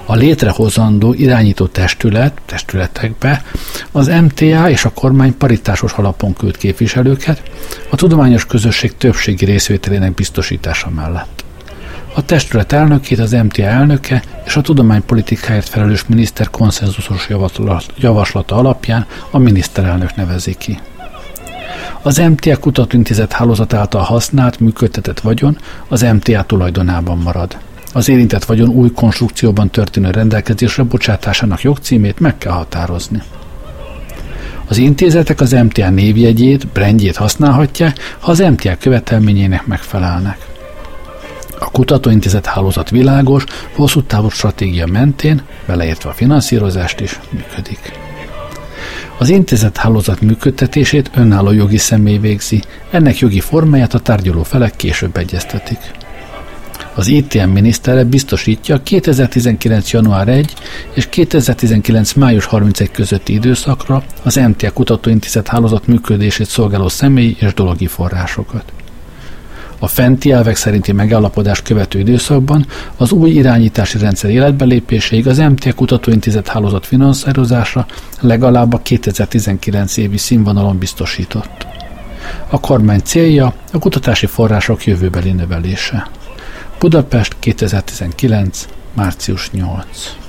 a 0.07 0.15
létrehozandó 0.15 1.13
irányító 1.13 1.67
testület, 1.67 2.41
testületekbe 2.47 3.45
az 3.93 4.07
MTA 4.07 4.71
és 4.71 4.85
a 4.85 4.91
kormány 4.91 5.37
paritásos 5.37 5.93
alapon 5.93 6.33
küld 6.33 6.57
képviselőket 6.57 7.43
a 7.91 7.97
tudományos 7.97 8.47
közösség 8.47 8.97
többségi 8.97 9.45
részvételének 9.45 10.15
biztosítása 10.15 10.91
mellett. 10.91 11.45
A 12.15 12.25
testület 12.25 12.73
elnökét 12.73 13.19
az 13.19 13.33
MTA 13.33 13.63
elnöke 13.63 14.23
és 14.45 14.57
a 14.57 14.61
tudománypolitikáért 14.61 15.69
felelős 15.69 16.07
miniszter 16.07 16.51
konszenzusos 16.51 17.29
javaslata 17.97 18.57
alapján 18.57 19.07
a 19.31 19.39
miniszterelnök 19.39 20.15
nevezi 20.15 20.55
ki. 20.59 20.79
Az 22.03 22.17
MTA 22.17 22.57
Kutatóintézet 22.57 23.33
hálózat 23.33 23.75
által 23.75 24.03
használt, 24.03 24.61
működtetett 24.61 25.21
vagyon 25.21 25.59
az 25.89 26.01
MTA 26.01 26.43
tulajdonában 26.43 27.19
marad. 27.19 27.59
Az 27.93 28.09
érintett 28.09 28.45
vagyon 28.45 28.69
új 28.69 28.91
konstrukcióban 28.91 29.71
történő 29.71 30.11
rendelkezésre 30.11 30.83
bocsátásának 30.83 31.63
jogcímét 31.63 32.21
meg 32.21 32.39
kell 32.39 32.53
határozni. 32.53 33.23
Az 34.69 34.77
intézetek 34.77 35.41
az 35.41 35.53
MTA 35.53 35.91
névjegyét, 35.91 36.67
brandjét 36.67 37.17
használhatják, 37.17 38.17
ha 38.19 38.31
az 38.31 38.39
MTA 38.39 38.77
követelményének 38.79 39.67
megfelelnek. 39.67 40.47
A 41.59 41.71
kutatóintézet 41.71 42.47
hálózat 42.47 42.91
világos, 42.91 43.45
hosszú 43.75 44.03
távú 44.03 44.29
stratégia 44.29 44.87
mentén, 44.87 45.43
beleértve 45.67 46.11
a 46.11 46.13
finanszírozást 46.13 47.01
is, 47.01 47.21
működik. 47.31 47.93
Az 49.19 49.29
intézet 49.29 49.77
hálózat 49.77 50.21
működtetését 50.21 51.11
önálló 51.15 51.51
jogi 51.51 51.79
személy 51.79 52.19
végzi, 52.19 52.63
ennek 52.91 53.19
jogi 53.19 53.41
formáját 53.41 53.95
a 53.95 53.99
tárgyaló 53.99 54.43
felek 54.43 54.77
később 54.77 55.17
egyeztetik. 55.17 55.79
Az 56.95 57.07
ITM 57.07 57.49
minisztere 57.49 58.05
biztosítja 58.05 58.83
2019. 58.83 59.91
január 59.91 60.29
1 60.29 60.55
és 60.95 61.09
2019. 61.09 62.13
május 62.13 62.45
31 62.45 62.91
közötti 62.91 63.33
időszakra 63.33 64.03
az 64.23 64.35
MTA 64.35 64.73
Kutatóintézet 64.73 65.49
hálózat 65.49 65.87
működését 65.87 66.47
szolgáló 66.47 66.89
személyi 66.89 67.37
és 67.41 67.55
dologi 67.55 67.87
forrásokat. 67.87 68.65
A 69.79 69.87
fenti 69.87 70.33
elvek 70.33 70.57
szerinti 70.57 70.93
megállapodás 70.93 71.63
követő 71.63 71.99
időszakban 71.99 72.67
az 72.97 73.13
új 73.13 73.31
irányítási 73.31 73.99
rendszer 73.99 74.31
életbelépéséig 74.31 75.27
az 75.27 75.39
MTA 75.39 75.73
Kutatóintézet 75.73 76.49
hálózat 76.49 76.87
finanszírozása 76.87 77.87
legalább 78.21 78.73
a 78.73 78.79
2019 78.83 79.97
évi 79.97 80.19
színvonalon 80.19 80.79
biztosított. 80.79 81.67
A 82.49 82.61
kormány 82.61 83.01
célja 83.01 83.55
a 83.73 83.79
kutatási 83.79 84.27
források 84.27 84.85
jövőbeli 84.85 85.31
növelése. 85.31 86.11
Budapest 86.83 87.35
2019. 87.41 88.69
március 88.95 89.51
8. 89.53 90.22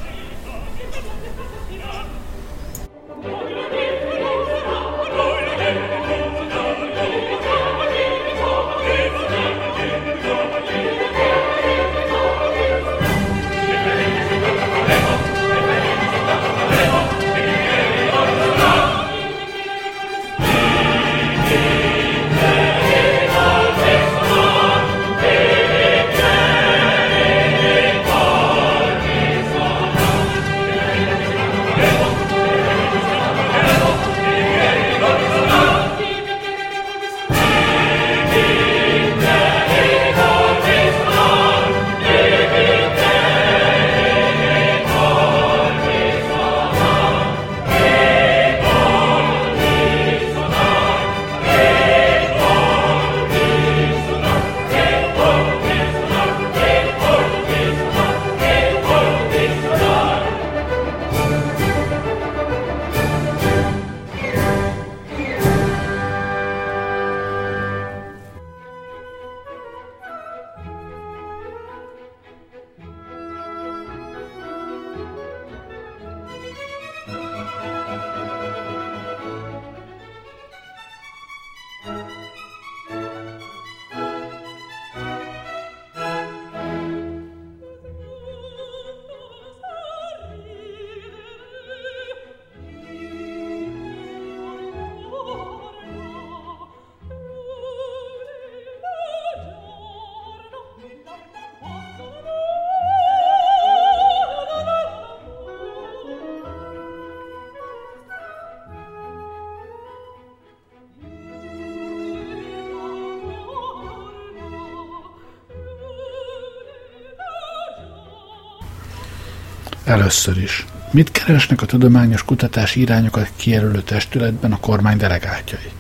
Először 119.94 120.38
is. 120.38 120.66
Mit 120.92 121.12
keresnek 121.12 121.62
a 121.62 121.66
tudományos 121.66 122.24
kutatási 122.24 122.80
irányokat 122.80 123.32
kijelölő 123.36 123.82
testületben 123.82 124.52
a 124.52 124.60
kormány 124.60 124.98
delegátjai? 124.98 125.72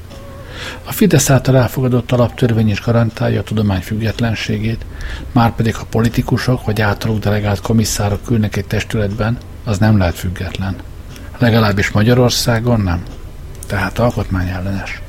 A 0.84 0.92
Fidesz 0.92 1.30
által 1.30 1.58
elfogadott 1.58 2.12
alaptörvény 2.12 2.70
is 2.70 2.82
garantálja 2.82 3.40
a 3.40 3.44
tudomány 3.44 3.82
függetlenségét, 3.82 4.86
márpedig 5.32 5.76
ha 5.76 5.86
politikusok 5.86 6.66
vagy 6.66 6.82
általuk 6.82 7.20
delegált 7.20 7.62
komisszárok 7.62 8.30
ülnek 8.30 8.56
egy 8.56 8.66
testületben, 8.66 9.38
az 9.64 9.78
nem 9.78 9.98
lehet 9.98 10.16
független. 10.16 10.76
Legalábbis 11.38 11.92
Magyarországon 11.92 12.82
nem. 12.82 13.04
Tehát 13.68 14.00
alkotmányellenes. 14.00 15.02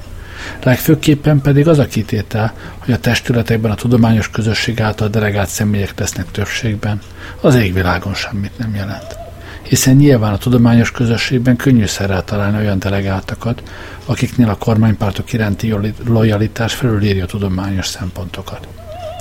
Legfőképpen 0.62 1.40
pedig 1.40 1.68
az 1.68 1.78
a 1.78 1.87
kitétel, 1.87 2.52
hogy 2.78 2.94
a 2.94 2.98
testületekben 2.98 3.70
a 3.70 3.74
tudományos 3.74 4.30
közösség 4.30 4.80
által 4.80 5.09
delegált 5.09 5.48
személyek 5.48 5.98
lesznek 5.98 6.30
többségben, 6.30 7.00
az 7.40 7.54
égvilágon 7.54 8.14
semmit 8.14 8.59
nem 8.59 8.74
jelent. 8.74 9.16
Hiszen 9.62 9.96
nyilván 9.96 10.33
a 10.33 10.38
tudományos 10.38 10.90
közösségben 10.90 11.57
könnyű 11.57 11.87
szerrel 11.87 12.24
találni 12.24 12.57
olyan 12.57 12.78
delegáltakat, 12.78 13.62
akiknél 14.04 14.48
a 14.48 14.57
kormánypártok 14.57 15.33
iránti 15.33 15.74
lojalitás 16.07 16.74
felülírja 16.74 17.24
a 17.24 17.26
tudományos 17.26 17.87
szempontokat. 17.87 18.66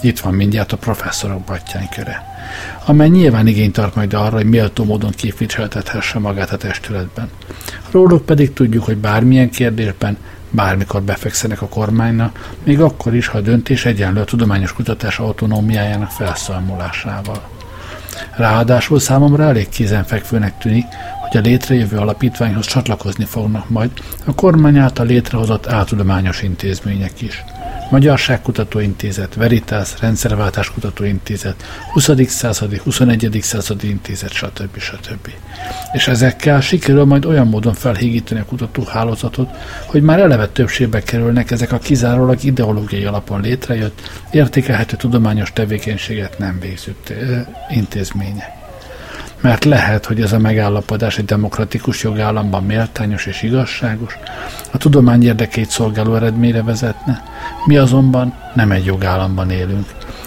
Itt 0.01 0.19
van 0.19 0.33
mindjárt 0.33 0.71
a 0.71 0.77
professzorok 0.77 1.59
köre, 1.95 2.23
amely 2.85 3.09
nyilván 3.09 3.47
igényt 3.47 3.73
tart 3.73 3.95
majd 3.95 4.13
arra, 4.13 4.35
hogy 4.35 4.45
méltó 4.49 4.83
módon 4.83 5.11
képviseltethesse 5.11 6.19
magát 6.19 6.51
a 6.51 6.57
testületben. 6.57 7.29
Róluk 7.91 8.25
pedig 8.25 8.53
tudjuk, 8.53 8.83
hogy 8.83 8.97
bármilyen 8.97 9.49
kérdésben 9.49 10.17
bármikor 10.53 11.01
befekszenek 11.01 11.61
a 11.61 11.67
kormánynak, 11.67 12.55
még 12.63 12.81
akkor 12.81 13.15
is, 13.15 13.27
ha 13.27 13.37
a 13.37 13.41
döntés 13.41 13.85
egyenlő 13.85 14.21
a 14.21 14.25
tudományos 14.25 14.73
kutatás 14.73 15.19
autonómiájának 15.19 16.09
felszalmolásával. 16.09 17.41
Ráadásul 18.35 18.99
számomra 18.99 19.43
elég 19.43 19.69
kézenfekvőnek 19.69 20.57
tűnik, 20.57 20.85
hogy 21.21 21.37
a 21.37 21.41
létrejövő 21.41 21.97
alapítványhoz 21.97 22.65
csatlakozni 22.65 23.25
fognak 23.25 23.69
majd 23.69 23.91
a 24.25 24.35
kormány 24.35 24.77
által 24.77 25.05
létrehozott 25.05 25.67
áltudományos 25.67 26.41
intézmények 26.41 27.21
is– 27.21 27.43
Magyarságkutató 27.89 28.79
Intézet, 28.79 29.35
Veritas, 29.35 29.93
Rendszerváltás 29.99 30.71
Kutató 30.71 31.03
Intézet, 31.03 31.63
20. 31.91 32.09
századi, 32.27 32.79
21. 32.83 33.39
századi 33.41 33.89
intézet, 33.89 34.31
stb. 34.31 34.77
stb. 34.77 35.29
És 35.93 36.07
ezekkel 36.07 36.61
sikerül 36.61 37.05
majd 37.05 37.25
olyan 37.25 37.47
módon 37.47 37.73
felhígítani 37.73 38.39
a 38.39 38.45
kutatóhálózatot, 38.45 39.49
hogy 39.85 40.01
már 40.01 40.19
eleve 40.19 40.47
többségbe 40.47 41.03
kerülnek 41.03 41.51
ezek 41.51 41.71
a 41.71 41.77
kizárólag 41.77 42.43
ideológiai 42.43 43.05
alapon 43.05 43.41
létrejött, 43.41 44.01
értékelhető 44.31 44.95
tudományos 44.95 45.53
tevékenységet 45.53 46.37
nem 46.37 46.59
végző 46.59 46.95
intézmények 47.69 48.62
mert 49.43 49.63
lehet, 49.63 50.05
hogy 50.05 50.21
ez 50.21 50.33
a 50.33 50.39
megállapodás 50.39 51.17
egy 51.17 51.25
demokratikus 51.25 52.03
jogállamban 52.03 52.63
méltányos 52.63 53.25
és 53.25 53.41
igazságos, 53.41 54.17
a 54.71 54.77
tudomány 54.77 55.23
érdekeit 55.23 55.69
szolgáló 55.69 56.15
eredményre 56.15 56.63
vezetne, 56.63 57.23
mi 57.65 57.77
azonban 57.77 58.33
nem 58.53 58.71
egy 58.71 58.85
jogállamban 58.85 59.49
élünk, 59.49 59.85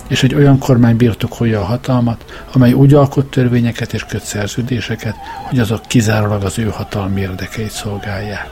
és 0.08 0.22
egy 0.22 0.34
olyan 0.34 0.58
kormány 0.58 0.96
birtokolja 0.96 1.60
a 1.60 1.64
hatalmat, 1.64 2.44
amely 2.52 2.72
úgy 2.72 2.94
alkot 2.94 3.26
törvényeket 3.26 3.92
és 3.92 4.04
köt 4.04 4.24
szerződéseket, 4.24 5.14
hogy 5.48 5.58
azok 5.58 5.80
kizárólag 5.86 6.42
az 6.42 6.58
ő 6.58 6.68
hatalmi 6.68 7.20
érdekeit 7.20 7.70
szolgálják. 7.70 8.48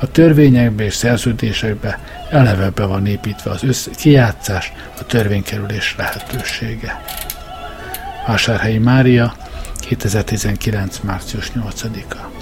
A 0.00 0.10
törvényekbe 0.10 0.84
és 0.84 0.94
szerződésekbe 0.94 1.98
eleve 2.30 2.70
be 2.70 2.84
van 2.84 3.06
építve 3.06 3.50
az 3.50 3.64
össze, 3.64 3.90
kijátszás, 3.90 4.72
a 5.00 5.04
törvénykerülés 5.04 5.94
lehetősége. 5.98 7.00
Vásárhelyi 8.26 8.78
Mária, 8.78 9.34
2019. 9.88 11.02
március 11.02 11.52
8-a. 11.54 12.41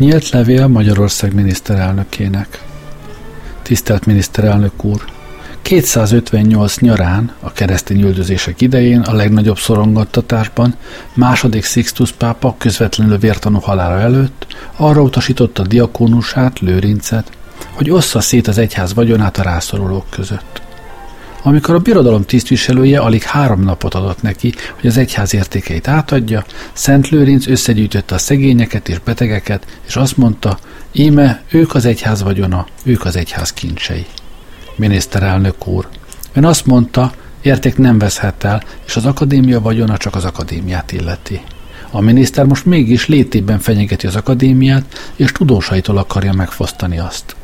Nyílt 0.00 0.30
levél 0.30 0.66
Magyarország 0.66 1.34
miniszterelnökének. 1.34 2.64
Tisztelt 3.62 4.06
miniszterelnök 4.06 4.84
úr! 4.84 5.04
258 5.62 6.78
nyarán, 6.78 7.32
a 7.40 7.52
keresztény 7.52 8.02
üldözések 8.02 8.60
idején, 8.60 9.00
a 9.00 9.12
legnagyobb 9.12 9.58
szorongattatásban, 9.58 10.74
második 11.14 11.64
Sixtus 11.64 12.12
pápa 12.12 12.54
közvetlenül 12.58 13.18
vértanú 13.18 13.58
halála 13.58 14.00
előtt 14.00 14.46
arra 14.76 15.02
utasította 15.02 15.62
diakónusát, 15.66 16.58
Lőrincet, 16.58 17.30
hogy 17.72 17.90
ossza 17.90 18.20
szét 18.20 18.48
az 18.48 18.58
egyház 18.58 18.94
vagyonát 18.94 19.38
a 19.38 19.42
rászorulók 19.42 20.06
között. 20.10 20.49
Amikor 21.42 21.74
a 21.74 21.78
birodalom 21.78 22.24
tisztviselője 22.24 23.00
alig 23.00 23.22
három 23.22 23.60
napot 23.60 23.94
adott 23.94 24.22
neki, 24.22 24.54
hogy 24.80 24.86
az 24.86 24.96
egyház 24.96 25.34
értékeit 25.34 25.88
átadja, 25.88 26.44
Szent 26.72 27.08
Lőrinc 27.08 27.46
összegyűjtötte 27.46 28.14
a 28.14 28.18
szegényeket 28.18 28.88
és 28.88 28.98
betegeket, 28.98 29.66
és 29.86 29.96
azt 29.96 30.16
mondta, 30.16 30.58
íme 30.92 31.42
ők 31.50 31.74
az 31.74 31.84
egyház 31.84 32.22
vagyona, 32.22 32.66
ők 32.84 33.04
az 33.04 33.16
egyház 33.16 33.52
kincsei. 33.52 34.06
Miniszterelnök 34.76 35.66
úr, 35.66 35.88
ön 36.32 36.44
azt 36.44 36.66
mondta, 36.66 37.12
érték 37.42 37.76
nem 37.76 37.98
veszhet 37.98 38.44
el, 38.44 38.62
és 38.86 38.96
az 38.96 39.06
akadémia 39.06 39.60
vagyona 39.60 39.96
csak 39.96 40.14
az 40.14 40.24
akadémiát 40.24 40.92
illeti. 40.92 41.40
A 41.90 42.00
miniszter 42.00 42.44
most 42.44 42.64
mégis 42.64 43.06
létében 43.06 43.58
fenyegeti 43.58 44.06
az 44.06 44.16
akadémiát, 44.16 45.12
és 45.16 45.32
tudósaitól 45.32 45.96
akarja 45.96 46.32
megfosztani 46.32 46.98
azt. 46.98 47.36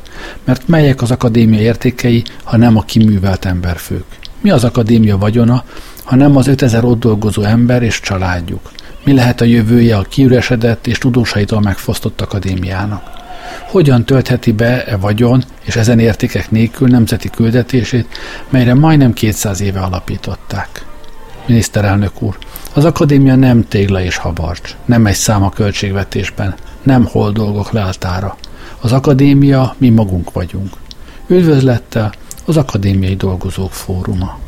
Mert 0.43 0.67
melyek 0.67 1.01
az 1.01 1.11
akadémia 1.11 1.59
értékei, 1.59 2.23
ha 2.43 2.57
nem 2.57 2.77
a 2.77 2.81
kiművelt 2.81 3.45
emberfők? 3.45 4.05
Mi 4.41 4.49
az 4.49 4.63
akadémia 4.63 5.17
vagyona, 5.17 5.63
ha 6.03 6.15
nem 6.15 6.35
az 6.35 6.47
5000 6.47 6.85
ott 6.85 6.99
dolgozó 6.99 7.41
ember 7.41 7.83
és 7.83 7.99
családjuk? 7.99 8.71
Mi 9.03 9.13
lehet 9.13 9.41
a 9.41 9.45
jövője 9.45 9.97
a 9.97 10.01
kiüresedett 10.01 10.87
és 10.87 10.97
tudósaitól 10.97 11.61
megfosztott 11.61 12.21
akadémiának? 12.21 13.03
Hogyan 13.67 14.05
töltheti 14.05 14.51
be 14.51 14.85
e 14.85 14.97
vagyon 14.97 15.43
és 15.63 15.75
ezen 15.75 15.99
értékek 15.99 16.51
nélkül 16.51 16.87
nemzeti 16.87 17.29
küldetését, 17.29 18.07
melyre 18.49 18.73
majdnem 18.73 19.13
200 19.13 19.61
éve 19.61 19.79
alapították? 19.79 20.85
Miniszterelnök 21.45 22.21
úr, 22.21 22.37
az 22.73 22.85
akadémia 22.85 23.35
nem 23.35 23.67
tégla 23.67 24.01
és 24.01 24.17
habarcs, 24.17 24.75
nem 24.85 25.05
egy 25.05 25.15
szám 25.15 25.43
a 25.43 25.49
költségvetésben, 25.49 26.55
nem 26.83 27.05
hol 27.05 27.31
dolgok 27.31 27.71
lealtára. 27.71 28.37
Az 28.81 28.91
akadémia 28.91 29.75
mi 29.77 29.89
magunk 29.89 30.31
vagyunk. 30.31 30.73
Üdvözlettel 31.27 32.13
az 32.45 32.57
Akadémiai 32.57 33.15
Dolgozók 33.15 33.71
Fóruma. 33.71 34.39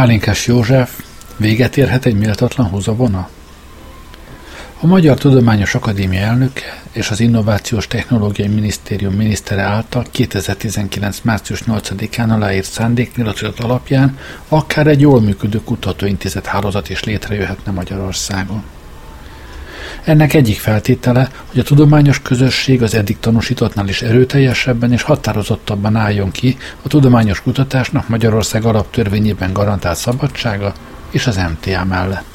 Pálinkás 0.00 0.46
József, 0.46 1.00
véget 1.36 1.76
érhet 1.76 2.04
egy 2.04 2.14
méltatlan 2.14 2.68
húzavona? 2.68 3.28
A 4.80 4.86
Magyar 4.86 5.18
Tudományos 5.18 5.74
Akadémia 5.74 6.20
elnöke 6.20 6.82
és 6.92 7.10
az 7.10 7.20
Innovációs 7.20 7.86
Technológiai 7.86 8.48
Minisztérium 8.48 9.14
minisztere 9.14 9.62
által 9.62 10.04
2019. 10.10 11.20
március 11.22 11.62
8-án 11.66 12.30
aláírt 12.30 12.70
szándéknyilatkozat 12.70 13.60
alapján 13.60 14.18
akár 14.48 14.86
egy 14.86 15.00
jól 15.00 15.20
működő 15.20 15.60
kutatóintézet 15.64 16.46
hálózat 16.46 16.88
is 16.88 17.04
létrejöhetne 17.04 17.72
Magyarországon. 17.72 18.62
Ennek 20.10 20.34
egyik 20.34 20.58
feltétele, 20.58 21.30
hogy 21.46 21.58
a 21.58 21.62
tudományos 21.62 22.22
közösség 22.22 22.82
az 22.82 22.94
eddig 22.94 23.18
tanúsítottnál 23.18 23.88
is 23.88 24.02
erőteljesebben 24.02 24.92
és 24.92 25.02
határozottabban 25.02 25.96
álljon 25.96 26.30
ki 26.30 26.56
a 26.82 26.88
tudományos 26.88 27.42
kutatásnak 27.42 28.08
Magyarország 28.08 28.64
alaptörvényében 28.64 29.52
garantált 29.52 29.96
szabadsága 29.96 30.72
és 31.10 31.26
az 31.26 31.36
MTA 31.36 31.84
mellett. 31.84 32.29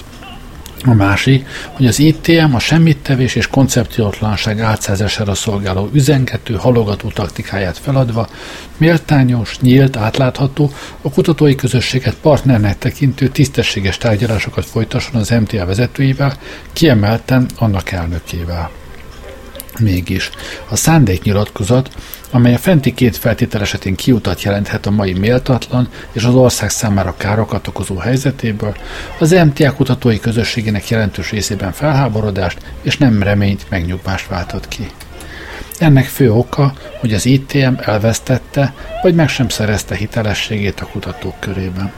A 0.88 0.94
másik, 0.94 1.48
hogy 1.72 1.86
az 1.88 2.00
ITM 2.00 2.54
a 2.54 2.60
semmittevés 2.60 3.36
és 3.36 3.48
koncepciótlanság 3.48 4.60
átszázására 4.60 5.34
szolgáló 5.34 5.90
üzengető, 5.94 6.54
halogató 6.54 7.10
taktikáját 7.10 7.78
feladva 7.78 8.28
méltányos, 8.78 9.60
nyílt, 9.60 9.98
átlátható, 9.98 10.72
a 11.02 11.10
kutatói 11.10 11.56
közösséget 11.56 12.16
partnernek 12.22 12.78
tekintő 12.78 13.28
tisztességes 13.28 13.98
tárgyalásokat 13.98 14.66
folytasson 14.66 15.22
az 15.22 15.30
MTA 15.30 15.66
vezetőivel, 15.66 16.38
kiemelten 16.74 17.46
annak 17.56 17.92
elnökével. 17.92 18.85
Mégis, 19.80 20.30
a 20.70 20.76
szándéknyilatkozat, 20.76 21.90
amely 22.32 22.54
a 22.54 22.58
fenti 22.58 22.94
két 22.94 23.18
feltétel 23.18 23.62
esetén 23.62 23.96
kiutat 23.96 24.42
jelenthet 24.42 24.86
a 24.86 24.92
mai 24.92 25.14
méltatlan 25.14 25.90
és 26.12 26.24
az 26.24 26.34
ország 26.34 26.70
számára 26.70 27.16
károkat 27.18 27.68
okozó 27.68 27.96
helyzetéből, 27.96 28.76
az 29.20 29.32
MTA 29.32 29.74
kutatói 29.74 30.20
közösségének 30.20 30.90
jelentős 30.90 31.32
részében 31.32 31.72
felháborodást 31.72 32.58
és 32.82 32.98
nem 32.98 33.24
reményt 33.24 33.66
megnyugvást 33.70 34.28
váltott 34.28 34.68
ki. 34.68 34.92
Ennek 35.80 36.06
fő 36.06 36.32
oka, 36.32 36.74
hogy 37.00 37.14
az 37.14 37.26
ITM 37.26 37.74
elvesztette, 37.78 38.74
vagy 39.02 39.16
meg 39.16 39.30
sem 39.30 39.50
szerezte 39.50 39.96
hitelességét 39.96 40.80
a 40.80 40.86
kutatók 40.86 41.40
körében. 41.40 41.92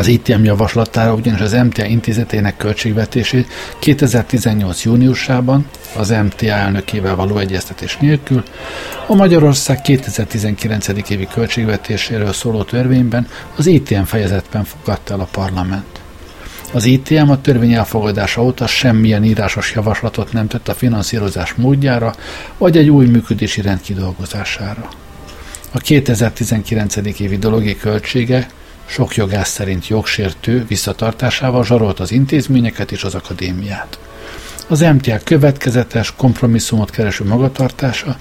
Az 0.00 0.06
ITM 0.06 0.44
javaslatára 0.44 1.14
ugyanis 1.14 1.40
az 1.40 1.52
MTA 1.52 1.84
intézetének 1.84 2.56
költségvetését 2.56 3.52
2018. 3.78 4.84
júniusában 4.84 5.66
az 5.96 6.08
MTA 6.08 6.46
elnökével 6.46 7.14
való 7.16 7.38
egyeztetés 7.38 7.96
nélkül 7.96 8.42
a 9.06 9.14
Magyarország 9.14 9.82
2019. 9.82 10.88
évi 11.08 11.26
költségvetéséről 11.32 12.32
szóló 12.32 12.62
törvényben 12.62 13.26
az 13.56 13.66
ITM 13.66 14.02
fejezetben 14.02 14.64
fogadta 14.64 15.14
el 15.14 15.20
a 15.20 15.28
parlament. 15.30 16.00
Az 16.72 16.84
ITM 16.84 17.30
a 17.30 17.40
törvény 17.40 17.72
elfogadása 17.72 18.42
óta 18.42 18.66
semmilyen 18.66 19.24
írásos 19.24 19.72
javaslatot 19.74 20.32
nem 20.32 20.46
tett 20.46 20.68
a 20.68 20.74
finanszírozás 20.74 21.54
módjára, 21.54 22.14
vagy 22.58 22.76
egy 22.76 22.88
új 22.88 23.06
működési 23.06 23.60
rend 23.60 23.80
kidolgozására. 23.80 24.88
A 25.72 25.78
2019. 25.78 26.96
évi 26.96 27.38
dologi 27.38 27.76
költsége 27.76 28.48
sok 28.90 29.14
jogász 29.14 29.50
szerint 29.50 29.88
jogsértő 29.88 30.64
visszatartásával 30.68 31.64
zsarolt 31.64 32.00
az 32.00 32.12
intézményeket 32.12 32.92
és 32.92 33.04
az 33.04 33.14
akadémiát 33.14 33.98
az 34.70 34.80
MTA 34.80 35.18
következetes, 35.24 36.12
kompromisszumot 36.16 36.90
kereső 36.90 37.24
magatartása 37.24 38.16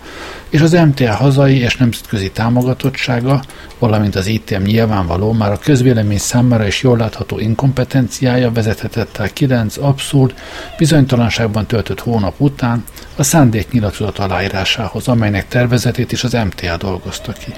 és 0.49 0.61
az 0.61 0.71
MTA 0.71 1.13
hazai 1.13 1.57
és 1.57 1.77
nemzetközi 1.77 2.31
támogatottsága, 2.31 3.43
valamint 3.79 4.15
az 4.15 4.27
ITM 4.27 4.61
nyilvánvaló, 4.61 5.31
már 5.31 5.51
a 5.51 5.57
közvélemény 5.57 6.17
számára 6.17 6.67
is 6.67 6.83
jól 6.83 6.97
látható 6.97 7.39
inkompetenciája 7.39 8.51
vezethetett 8.51 9.17
el 9.17 9.29
kilenc 9.29 9.77
abszurd, 9.77 10.33
bizonytalanságban 10.77 11.65
töltött 11.65 11.99
hónap 11.99 12.33
után 12.37 12.83
a 13.15 13.23
szándéknyilatkozat 13.23 14.19
aláírásához, 14.19 15.07
amelynek 15.07 15.47
tervezetét 15.47 16.11
is 16.11 16.23
az 16.23 16.33
MTA 16.33 16.77
dolgozta 16.77 17.31
ki. 17.31 17.53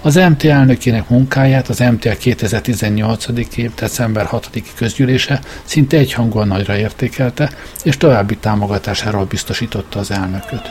Az 0.00 0.14
MT 0.14 0.44
elnökének 0.44 1.08
munkáját 1.08 1.68
az 1.68 1.78
MTA 1.78 2.16
2018. 2.16 3.26
év 3.56 3.74
december 3.74 4.26
6. 4.26 4.50
közgyűlése 4.76 5.40
szinte 5.64 5.96
egyhangúan 5.96 6.46
nagyra 6.48 6.76
értékelte, 6.76 7.50
és 7.82 7.96
további 7.96 8.36
támogatásáról 8.36 9.24
biztosította 9.24 9.98
az 9.98 10.10
elnököt. 10.10 10.70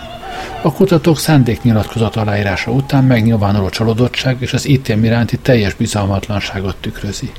A 0.62 0.74
kutatók 0.74 1.20
szándéknyilatkozat 1.20 2.16
aláírása 2.16 2.72
után 2.72 3.04
megnyilvánuló 3.04 3.70
csalódottság 3.70 4.38
és 4.40 4.54
az 4.54 4.66
ITM 4.66 5.04
iránti 5.04 5.38
teljes 5.38 5.74
bizalmatlanságot 5.74 6.76
tükrözi. 6.76 7.32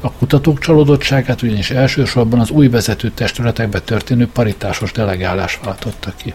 A 0.00 0.12
kutatók 0.12 0.58
csalódottságát 0.58 1.42
ugyanis 1.42 1.70
elsősorban 1.70 2.40
az 2.40 2.50
új 2.50 2.68
vezető 2.68 3.10
testületekbe 3.10 3.80
történő 3.80 4.28
paritásos 4.28 4.92
delegálás 4.92 5.58
váltotta 5.64 6.12
ki. 6.16 6.34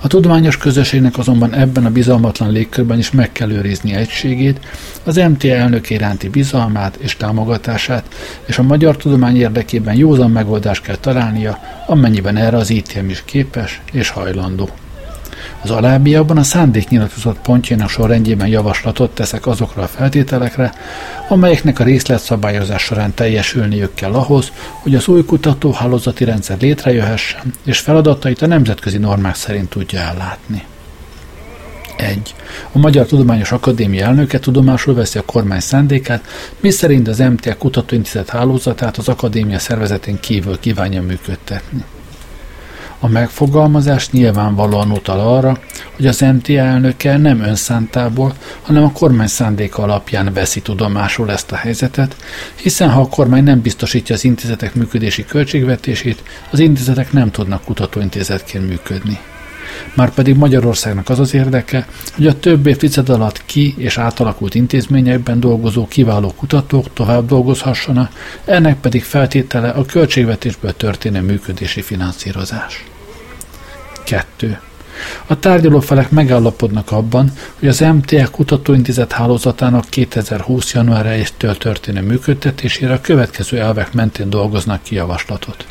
A 0.00 0.06
tudományos 0.06 0.56
közösségnek 0.56 1.18
azonban 1.18 1.54
ebben 1.54 1.86
a 1.86 1.90
bizalmatlan 1.90 2.52
légkörben 2.52 2.98
is 2.98 3.10
meg 3.10 3.32
kell 3.32 3.50
őrizni 3.50 3.94
egységét, 3.94 4.60
az 5.04 5.16
MTA 5.16 5.48
elnök 5.48 5.90
iránti 5.90 6.28
bizalmát 6.28 6.96
és 6.96 7.16
támogatását, 7.16 8.14
és 8.46 8.58
a 8.58 8.62
magyar 8.62 8.96
tudomány 8.96 9.36
érdekében 9.36 9.94
józan 9.94 10.30
megoldást 10.30 10.82
kell 10.82 10.96
találnia, 10.96 11.58
amennyiben 11.86 12.36
erre 12.36 12.56
az 12.56 12.70
ITM 12.70 13.08
is 13.08 13.22
képes 13.24 13.80
és 13.92 14.08
hajlandó. 14.08 14.68
Az 15.64 15.70
alábbiakban 15.70 16.36
a 16.36 16.42
szándéknyilatkozat 16.42 17.38
pontjának 17.42 17.88
sorrendjében 17.88 18.48
javaslatot 18.48 19.14
teszek 19.14 19.46
azokra 19.46 19.82
a 19.82 19.86
feltételekre, 19.86 20.72
amelyeknek 21.28 21.78
a 21.78 21.84
részletszabályozás 21.84 22.82
során 22.82 23.14
teljesülniük 23.14 23.94
kell 23.94 24.12
ahhoz, 24.12 24.52
hogy 24.82 24.94
az 24.94 25.08
új 25.08 25.24
kutatóhálózati 25.24 26.24
rendszer 26.24 26.56
létrejöhessen, 26.60 27.42
és 27.64 27.78
feladatait 27.78 28.42
a 28.42 28.46
nemzetközi 28.46 28.98
normák 28.98 29.34
szerint 29.34 29.68
tudja 29.68 30.00
ellátni. 30.00 30.62
1. 31.96 32.34
A 32.72 32.78
Magyar 32.78 33.06
Tudományos 33.06 33.52
Akadémia 33.52 34.04
elnöke 34.04 34.38
tudomásul 34.38 34.94
veszi 34.94 35.18
a 35.18 35.24
kormány 35.24 35.60
szándékát, 35.60 36.24
miszerint 36.60 37.08
az 37.08 37.18
MTA 37.18 37.56
Kutatóintézet 37.56 38.28
hálózatát 38.28 38.96
az 38.96 39.08
akadémia 39.08 39.58
szervezetén 39.58 40.20
kívül 40.20 40.58
kívánja 40.60 41.02
működtetni. 41.02 41.84
A 43.04 43.08
megfogalmazás 43.08 44.10
nyilvánvalóan 44.10 44.90
utal 44.90 45.20
arra, 45.20 45.58
hogy 45.96 46.06
az 46.06 46.20
MTA 46.20 46.52
elnöke 46.52 47.16
nem 47.16 47.40
önszántából, 47.40 48.34
hanem 48.62 48.84
a 48.84 48.92
kormány 48.92 49.26
szándéka 49.26 49.82
alapján 49.82 50.32
veszi 50.32 50.60
tudomásul 50.60 51.30
ezt 51.30 51.52
a 51.52 51.56
helyzetet, 51.56 52.16
hiszen 52.54 52.90
ha 52.90 53.00
a 53.00 53.08
kormány 53.08 53.44
nem 53.44 53.60
biztosítja 53.60 54.14
az 54.14 54.24
intézetek 54.24 54.74
működési 54.74 55.24
költségvetését, 55.24 56.22
az 56.50 56.58
intézetek 56.58 57.12
nem 57.12 57.30
tudnak 57.30 57.64
kutatóintézetként 57.64 58.68
működni. 58.68 59.18
Márpedig 59.94 60.36
Magyarországnak 60.36 61.08
az 61.08 61.18
az 61.18 61.34
érdeke, 61.34 61.86
hogy 62.14 62.26
a 62.26 62.38
több 62.38 62.66
évtized 62.66 63.08
alatt 63.08 63.44
ki- 63.46 63.74
és 63.78 63.98
átalakult 63.98 64.54
intézményekben 64.54 65.40
dolgozó 65.40 65.86
kiváló 65.86 66.32
kutatók 66.36 66.92
tovább 66.92 67.26
dolgozhassanak, 67.26 68.12
ennek 68.44 68.80
pedig 68.80 69.02
feltétele 69.02 69.68
a 69.68 69.84
költségvetésből 69.84 70.76
történő 70.76 71.20
működési 71.20 71.82
finanszírozás. 71.82 72.84
2. 74.04 74.58
A 75.26 75.38
tárgyalófelek 75.38 76.10
megállapodnak 76.10 76.90
abban, 76.90 77.32
hogy 77.58 77.68
az 77.68 77.80
MTA 77.80 78.30
Kutatóintézet 78.30 79.12
hálózatának 79.12 79.84
2020. 79.88 80.72
január 80.72 81.06
1-től 81.06 81.56
történő 81.56 82.00
működtetésére 82.00 82.92
a 82.92 83.00
következő 83.00 83.58
elvek 83.58 83.92
mentén 83.92 84.30
dolgoznak 84.30 84.82
ki 84.82 84.94
javaslatot. 84.94 85.66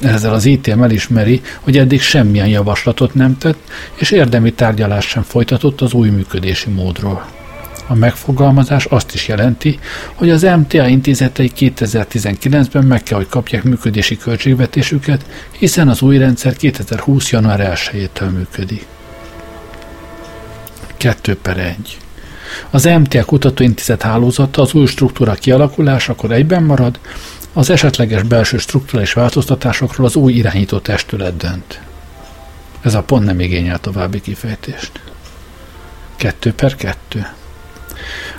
Ezzel 0.00 0.32
az 0.32 0.44
ITM 0.44 0.82
elismeri, 0.82 1.42
hogy 1.60 1.78
eddig 1.78 2.00
semmilyen 2.00 2.48
javaslatot 2.48 3.14
nem 3.14 3.38
tett, 3.38 3.58
és 3.94 4.10
érdemi 4.10 4.52
tárgyalást 4.52 5.08
sem 5.08 5.22
folytatott 5.22 5.80
az 5.80 5.92
új 5.92 6.08
működési 6.08 6.70
módról. 6.70 7.26
A 7.86 7.94
megfogalmazás 7.94 8.84
azt 8.84 9.14
is 9.14 9.28
jelenti, 9.28 9.78
hogy 10.14 10.30
az 10.30 10.42
MTA 10.42 10.86
intézetei 10.86 11.52
2019-ben 11.56 12.84
meg 12.84 13.02
kell, 13.02 13.16
hogy 13.16 13.28
kapják 13.28 13.62
működési 13.62 14.16
költségvetésüket, 14.16 15.26
hiszen 15.58 15.88
az 15.88 16.02
új 16.02 16.18
rendszer 16.18 16.56
2020. 16.56 17.30
január 17.30 17.78
1-től 17.92 18.32
működik. 18.32 18.86
2 20.96 21.36
per 21.36 21.58
1. 21.58 21.98
Az 22.70 22.84
MTA 22.84 23.24
Kutatóintézet 23.24 24.02
hálózata 24.02 24.62
az 24.62 24.74
új 24.74 24.86
struktúra 24.86 25.32
kialakulásakor 25.32 26.32
egyben 26.32 26.62
marad, 26.62 26.98
az 27.52 27.70
esetleges 27.70 28.22
belső 28.22 28.58
struktúrális 28.58 29.12
változtatásokról 29.12 30.06
az 30.06 30.16
új 30.16 30.32
irányító 30.32 30.78
testület 30.78 31.36
dönt. 31.36 31.80
Ez 32.80 32.94
a 32.94 33.02
pont 33.02 33.24
nem 33.24 33.40
igényel 33.40 33.78
további 33.78 34.20
kifejtést. 34.20 34.92
2 36.16 36.52
per 36.52 36.74
2. 36.74 37.26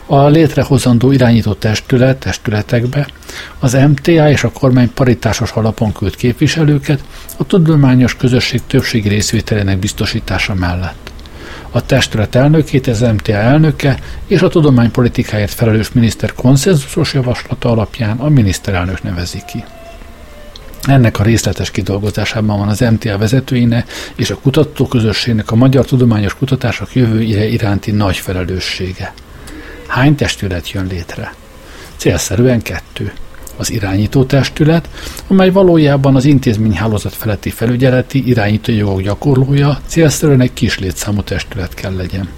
A 0.10 0.28
létrehozandó 0.28 1.12
irányító 1.12 1.54
testület, 1.54 2.18
testületekbe 2.18 3.08
az 3.60 3.74
MTA 3.74 4.30
és 4.30 4.44
a 4.44 4.52
kormány 4.52 4.94
paritásos 4.94 5.52
alapon 5.52 5.92
küld 5.92 6.16
képviselőket 6.16 7.04
a 7.38 7.46
tudományos 7.46 8.16
közösség 8.16 8.62
többségi 8.68 9.08
részvételének 9.08 9.78
biztosítása 9.78 10.54
mellett. 10.54 11.12
A 11.72 11.86
testület 11.86 12.36
elnökét 12.36 12.88
az 12.88 13.00
MTA 13.00 13.34
elnöke 13.34 14.00
és 14.28 14.42
a 14.42 14.48
tudománypolitikáért 14.48 15.54
felelős 15.54 15.92
miniszter 15.92 16.34
konszenzusos 16.34 17.14
javaslata 17.14 17.70
alapján 17.70 18.18
a 18.18 18.30
miniszterelnök 18.30 19.04
nevezi 19.04 19.42
ki. 19.48 19.64
Ennek 20.84 21.20
a 21.20 21.24
részletes 21.24 21.72
kidolgozásában 21.72 22.58
van 22.58 22.68
az 22.68 22.80
MTA 22.80 23.18
vezetőinek 23.18 23.92
és 24.16 24.30
a 24.30 24.38
kutatóközösségnek 24.38 25.52
a 25.52 25.56
magyar 25.56 25.86
tudományos 25.86 26.36
kutatások 26.36 26.96
jövőire 26.96 27.48
iránti 27.48 27.92
nagy 27.92 28.18
felelőssége. 28.18 29.14
Hány 29.88 30.16
testület 30.16 30.72
jön 30.72 30.88
létre? 30.88 31.34
Célszerűen 31.96 32.62
kettő. 32.62 33.14
Az 33.58 33.72
irányító 33.72 34.24
testület, 34.24 34.90
amely 35.28 35.50
valójában 35.50 36.16
az 36.16 36.26
intézményhálózat 36.26 37.14
feletti 37.14 37.50
felügyeleti 37.50 38.28
irányító 38.28 38.72
jogok 38.72 39.02
gyakorlója, 39.02 39.80
célszerűen 39.86 40.42
egy 40.42 40.54
kis 40.54 40.80
létszámú 40.80 41.22
testület 41.22 41.74
kell 41.74 41.96
legyen. 41.96 42.30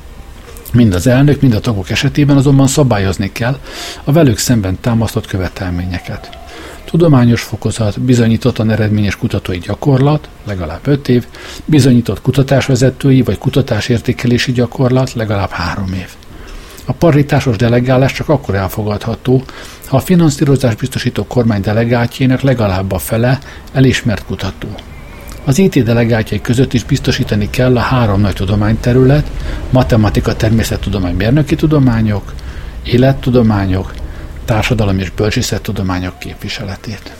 Mind 0.73 0.93
az 0.93 1.07
elnök, 1.07 1.41
mind 1.41 1.53
a 1.53 1.59
tagok 1.59 1.89
esetében 1.89 2.37
azonban 2.37 2.67
szabályozni 2.67 3.31
kell 3.31 3.59
a 4.03 4.11
velük 4.11 4.37
szemben 4.37 4.77
támasztott 4.81 5.27
követelményeket. 5.27 6.37
Tudományos 6.85 7.41
fokozat, 7.41 7.99
bizonyítottan 8.01 8.69
eredményes 8.69 9.15
kutatói 9.15 9.57
gyakorlat, 9.57 10.29
legalább 10.47 10.87
5 10.87 11.07
év, 11.07 11.25
bizonyított 11.65 12.21
kutatásvezetői 12.21 13.21
vagy 13.21 13.37
kutatásértékelési 13.37 14.51
gyakorlat, 14.51 15.13
legalább 15.13 15.49
3 15.49 15.93
év. 15.93 16.09
A 16.89 16.93
paritásos 16.93 17.55
delegálás 17.55 18.13
csak 18.13 18.29
akkor 18.29 18.55
elfogadható, 18.55 19.43
ha 19.85 19.97
a 19.97 19.99
finanszírozás 19.99 20.75
biztosító 20.75 21.25
kormány 21.25 21.61
delegáltjének 21.61 22.41
legalább 22.41 22.91
a 22.91 22.97
fele 22.97 23.39
elismert 23.71 24.25
kutató. 24.25 24.67
Az 25.45 25.57
IT 25.57 25.83
delegáltjai 25.83 26.41
között 26.41 26.73
is 26.73 26.83
biztosítani 26.83 27.49
kell 27.49 27.77
a 27.77 27.79
három 27.79 28.21
nagy 28.21 28.33
tudományterület, 28.33 29.27
matematika, 29.69 30.35
természettudomány, 30.35 31.15
mérnöki 31.15 31.55
tudományok, 31.55 32.33
élettudományok, 32.83 33.93
társadalom 34.45 34.99
és 34.99 35.09
bölcsészettudományok 35.09 36.19
képviseletét. 36.19 37.13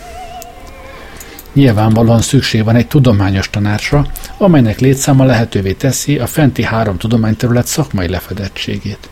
Nyilvánvalóan 1.53 2.21
szükség 2.21 2.63
van 2.63 2.75
egy 2.75 2.88
tudományos 2.88 3.49
tanácsra, 3.49 4.05
amelynek 4.38 4.79
létszáma 4.79 5.23
lehetővé 5.23 5.71
teszi 5.71 6.17
a 6.17 6.27
fenti 6.27 6.63
három 6.63 6.97
tudományterület 6.97 7.67
szakmai 7.67 8.08
lefedettségét. 8.08 9.10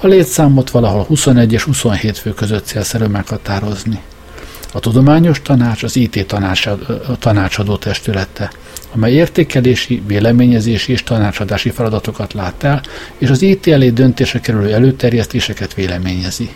A 0.00 0.06
létszámot 0.06 0.70
valahol 0.70 1.04
21 1.04 1.52
és 1.52 1.62
27 1.62 2.18
fő 2.18 2.34
között 2.34 2.64
célszerű 2.64 3.04
meghatározni. 3.04 4.02
A 4.72 4.78
tudományos 4.78 5.42
tanács 5.42 5.82
az 5.82 5.96
IT 5.96 6.26
tanácsadó 7.18 7.76
testülete, 7.76 8.52
amely 8.92 9.12
értékelési, 9.12 10.02
véleményezési 10.06 10.92
és 10.92 11.02
tanácsadási 11.02 11.70
feladatokat 11.70 12.32
lát 12.32 12.62
el, 12.62 12.82
és 13.18 13.28
az 13.28 13.42
IT 13.42 13.66
elé 13.66 13.90
döntése 13.90 14.40
kerülő 14.40 14.72
előterjesztéseket 14.72 15.74
véleményezi. 15.74 16.50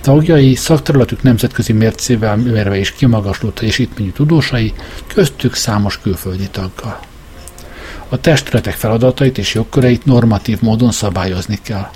Tagjai 0.00 0.54
szakterületük 0.54 1.22
nemzetközi 1.22 1.72
mércével 1.72 2.36
mérve 2.36 2.78
is 2.78 2.92
kimagasló 2.92 3.48
teljesítményű 3.48 4.10
tudósai, 4.10 4.72
köztük 5.14 5.54
számos 5.54 6.00
külföldi 6.00 6.48
taggal. 6.50 7.00
A 8.08 8.20
testületek 8.20 8.74
feladatait 8.74 9.38
és 9.38 9.54
jogköreit 9.54 10.04
normatív 10.04 10.60
módon 10.60 10.92
szabályozni 10.92 11.58
kell. 11.62 11.90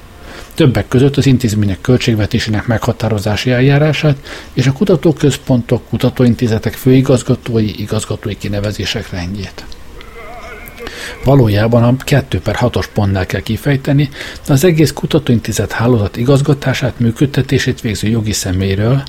Többek 0.54 0.88
között 0.88 1.16
az 1.16 1.26
intézmények 1.26 1.80
költségvetésének 1.80 2.66
meghatározási 2.66 3.50
eljárását 3.50 4.16
és 4.52 4.66
a 4.66 4.72
kutatóközpontok, 4.72 5.88
kutatóintézetek 5.88 6.74
főigazgatói, 6.74 7.80
igazgatói 7.80 8.38
kinevezések 8.38 9.10
rendjét. 9.10 9.64
Valójában 11.24 11.82
a 11.82 11.96
2 12.04 12.40
per 12.40 12.56
6-os 12.60 12.86
pontnál 12.92 13.26
kell 13.26 13.40
kifejteni, 13.40 14.08
de 14.46 14.52
az 14.52 14.64
egész 14.64 14.92
kutatóintézet 14.92 15.72
hálózat 15.72 16.16
igazgatását, 16.16 16.98
működtetését 16.98 17.80
végző 17.80 18.08
jogi 18.08 18.32
személyről, 18.32 19.02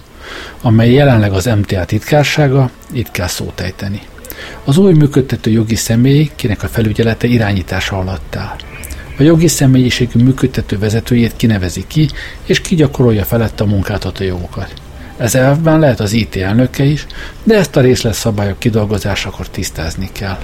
amely 0.62 0.92
jelenleg 0.92 1.32
az 1.32 1.46
MTA 1.46 1.86
titkársága, 1.86 2.70
itt 2.92 3.12
kell 3.12 3.28
szót 3.28 3.60
ejteni. 3.60 4.02
Az 4.64 4.78
új 4.78 4.94
működtető 4.94 5.52
jogi 5.52 5.76
személy, 5.76 6.32
kinek 6.36 6.64
a 6.64 6.68
felügyelete 6.68 7.28
irányítása 7.28 7.98
alatt 7.98 8.36
áll. 8.36 8.56
A 9.18 9.24
jogi 9.24 9.48
személyiségű 9.48 10.24
működtető 10.24 10.78
vezetőjét 10.78 11.36
kinevezi 11.36 11.84
ki, 11.88 12.10
és 12.46 12.62
kigyakorolja 12.62 13.24
felette 13.24 13.64
a 13.64 13.68
munkáltató 13.68 14.24
jogokat. 14.24 14.74
Ez 15.18 15.36
elvben 15.36 15.80
lehet 15.80 16.00
az 16.00 16.12
IT 16.12 16.36
elnöke 16.36 16.84
is, 16.84 17.06
de 17.44 17.56
ezt 17.58 17.76
a 17.76 17.82
részletszabályok 17.82 18.60
kidolgozásakor 18.60 19.50
tisztázni 19.50 20.10
kell. 20.12 20.38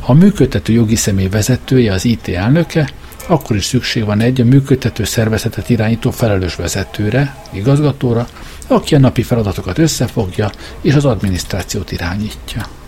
Ha 0.00 0.12
a 0.12 0.16
működtető 0.16 0.72
jogi 0.72 0.96
személy 0.96 1.28
vezetője 1.28 1.92
az 1.92 2.04
IT 2.04 2.28
elnöke, 2.28 2.90
akkor 3.26 3.56
is 3.56 3.64
szükség 3.64 4.04
van 4.04 4.20
egy 4.20 4.40
a 4.40 4.44
működtető 4.44 5.04
szervezetet 5.04 5.68
irányító 5.68 6.10
felelős 6.10 6.54
vezetőre, 6.54 7.36
igazgatóra, 7.52 8.28
aki 8.66 8.94
a 8.94 8.98
napi 8.98 9.22
feladatokat 9.22 9.78
összefogja 9.78 10.50
és 10.80 10.94
az 10.94 11.04
adminisztrációt 11.04 11.92
irányítja. 11.92 12.79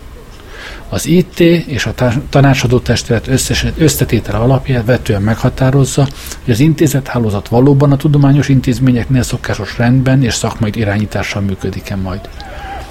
Az 0.93 1.05
IT 1.05 1.39
és 1.39 1.85
a 1.85 1.93
tanácsadó 2.29 2.79
testület 2.79 3.29
összetétele 3.77 4.37
alapján 4.37 4.85
vetően 4.85 5.21
meghatározza, 5.21 6.07
hogy 6.43 6.53
az 6.53 6.59
intézethálózat 6.59 7.47
valóban 7.47 7.91
a 7.91 7.97
tudományos 7.97 8.49
intézményeknél 8.49 9.23
szokásos 9.23 9.77
rendben 9.77 10.23
és 10.23 10.33
szakmai 10.33 10.71
irányítással 10.75 11.41
működik-e 11.41 11.95
majd. 11.95 12.29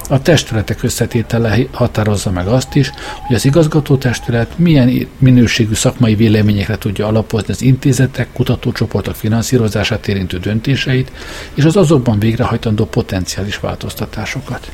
A 0.08 0.22
testületek 0.22 0.82
összetétele 0.82 1.56
határozza 1.72 2.30
meg 2.30 2.46
azt 2.46 2.74
is, 2.74 2.90
hogy 3.26 3.36
az 3.36 3.44
igazgatótestület 3.44 4.58
milyen 4.58 5.08
minőségű 5.18 5.74
szakmai 5.74 6.14
véleményekre 6.14 6.78
tudja 6.78 7.06
alapozni 7.06 7.52
az 7.52 7.62
intézetek, 7.62 8.32
kutatócsoportok 8.32 9.14
finanszírozását 9.14 10.08
érintő 10.08 10.38
döntéseit 10.38 11.12
és 11.54 11.64
az 11.64 11.76
azokban 11.76 12.18
végrehajtandó 12.18 12.84
potenciális 12.84 13.58
változtatásokat. 13.58 14.72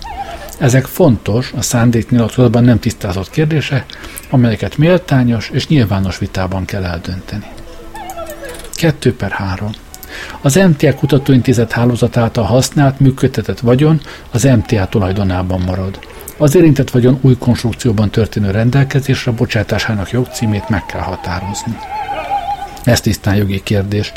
Ezek 0.59 0.85
fontos, 0.85 1.53
a 1.57 1.63
szándéknyilatkozatban 1.63 2.65
nem 2.65 2.79
tisztázott 2.79 3.31
kérdések, 3.31 3.85
amelyeket 4.31 4.77
méltányos 4.77 5.51
és 5.53 5.67
nyilvános 5.67 6.19
vitában 6.19 6.65
kell 6.65 6.85
eldönteni. 6.85 7.47
2 8.75 9.15
per 9.15 9.31
3. 9.31 9.71
Az 10.41 10.55
MTA 10.55 10.95
Kutatóintézet 10.95 11.73
hálózat 11.73 12.17
által 12.17 12.45
használt, 12.45 13.01
működtetett 13.01 13.59
vagyon 13.61 14.01
az 14.31 14.43
MTA 14.43 14.87
tulajdonában 14.87 15.61
marad. 15.61 15.99
Az 16.37 16.55
érintett 16.55 16.91
vagyon 16.91 17.19
új 17.21 17.37
konstrukcióban 17.39 18.11
történő 18.11 18.51
rendelkezésre 18.51 19.31
bocsátásának 19.31 20.11
jogcímét 20.11 20.69
meg 20.69 20.87
kell 20.87 21.01
határozni. 21.01 21.79
Ez 22.85 23.01
tisztán 23.01 23.35
jogi 23.35 23.63
kérdés. 23.63 24.13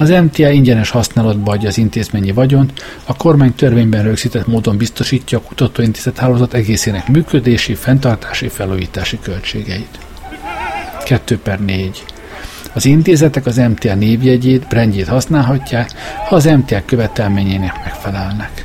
Az 0.00 0.08
MTA 0.08 0.50
ingyenes 0.50 0.90
használatba 0.90 1.52
adja 1.52 1.68
az 1.68 1.78
intézményi 1.78 2.32
vagyont, 2.32 2.72
a 3.04 3.16
kormány 3.16 3.54
törvényben 3.54 4.02
rögzített 4.02 4.46
módon 4.46 4.76
biztosítja 4.76 5.38
a 5.38 5.40
kutatóintézet 5.40 6.18
hálózat 6.18 6.54
egészének 6.54 7.08
működési, 7.08 7.74
fenntartási, 7.74 8.48
felújítási 8.48 9.18
költségeit. 9.22 9.98
2 11.04 11.38
per 11.38 11.60
4. 11.60 12.04
Az 12.72 12.84
intézetek 12.84 13.46
az 13.46 13.56
MTA 13.56 13.94
névjegyét, 13.94 14.68
brandjét 14.68 15.08
használhatják, 15.08 15.90
ha 16.28 16.34
az 16.34 16.44
MTA 16.44 16.82
követelményének 16.84 17.84
megfelelnek. 17.84 18.64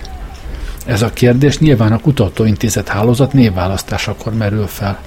Ez 0.85 1.01
a 1.01 1.09
kérdés 1.09 1.59
nyilván 1.59 1.91
a 1.91 1.99
kutatóintézet 1.99 2.87
hálózat 2.87 3.33
névválasztásakor 3.33 4.33
merül 4.33 4.67
fel. 4.67 4.99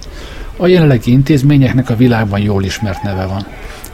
A 0.57 0.67
jelenlegi 0.67 1.11
intézményeknek 1.11 1.91
a 1.91 1.97
világban 1.97 2.41
jól 2.41 2.65
ismert 2.65 3.03
neve 3.03 3.27
van. 3.27 3.47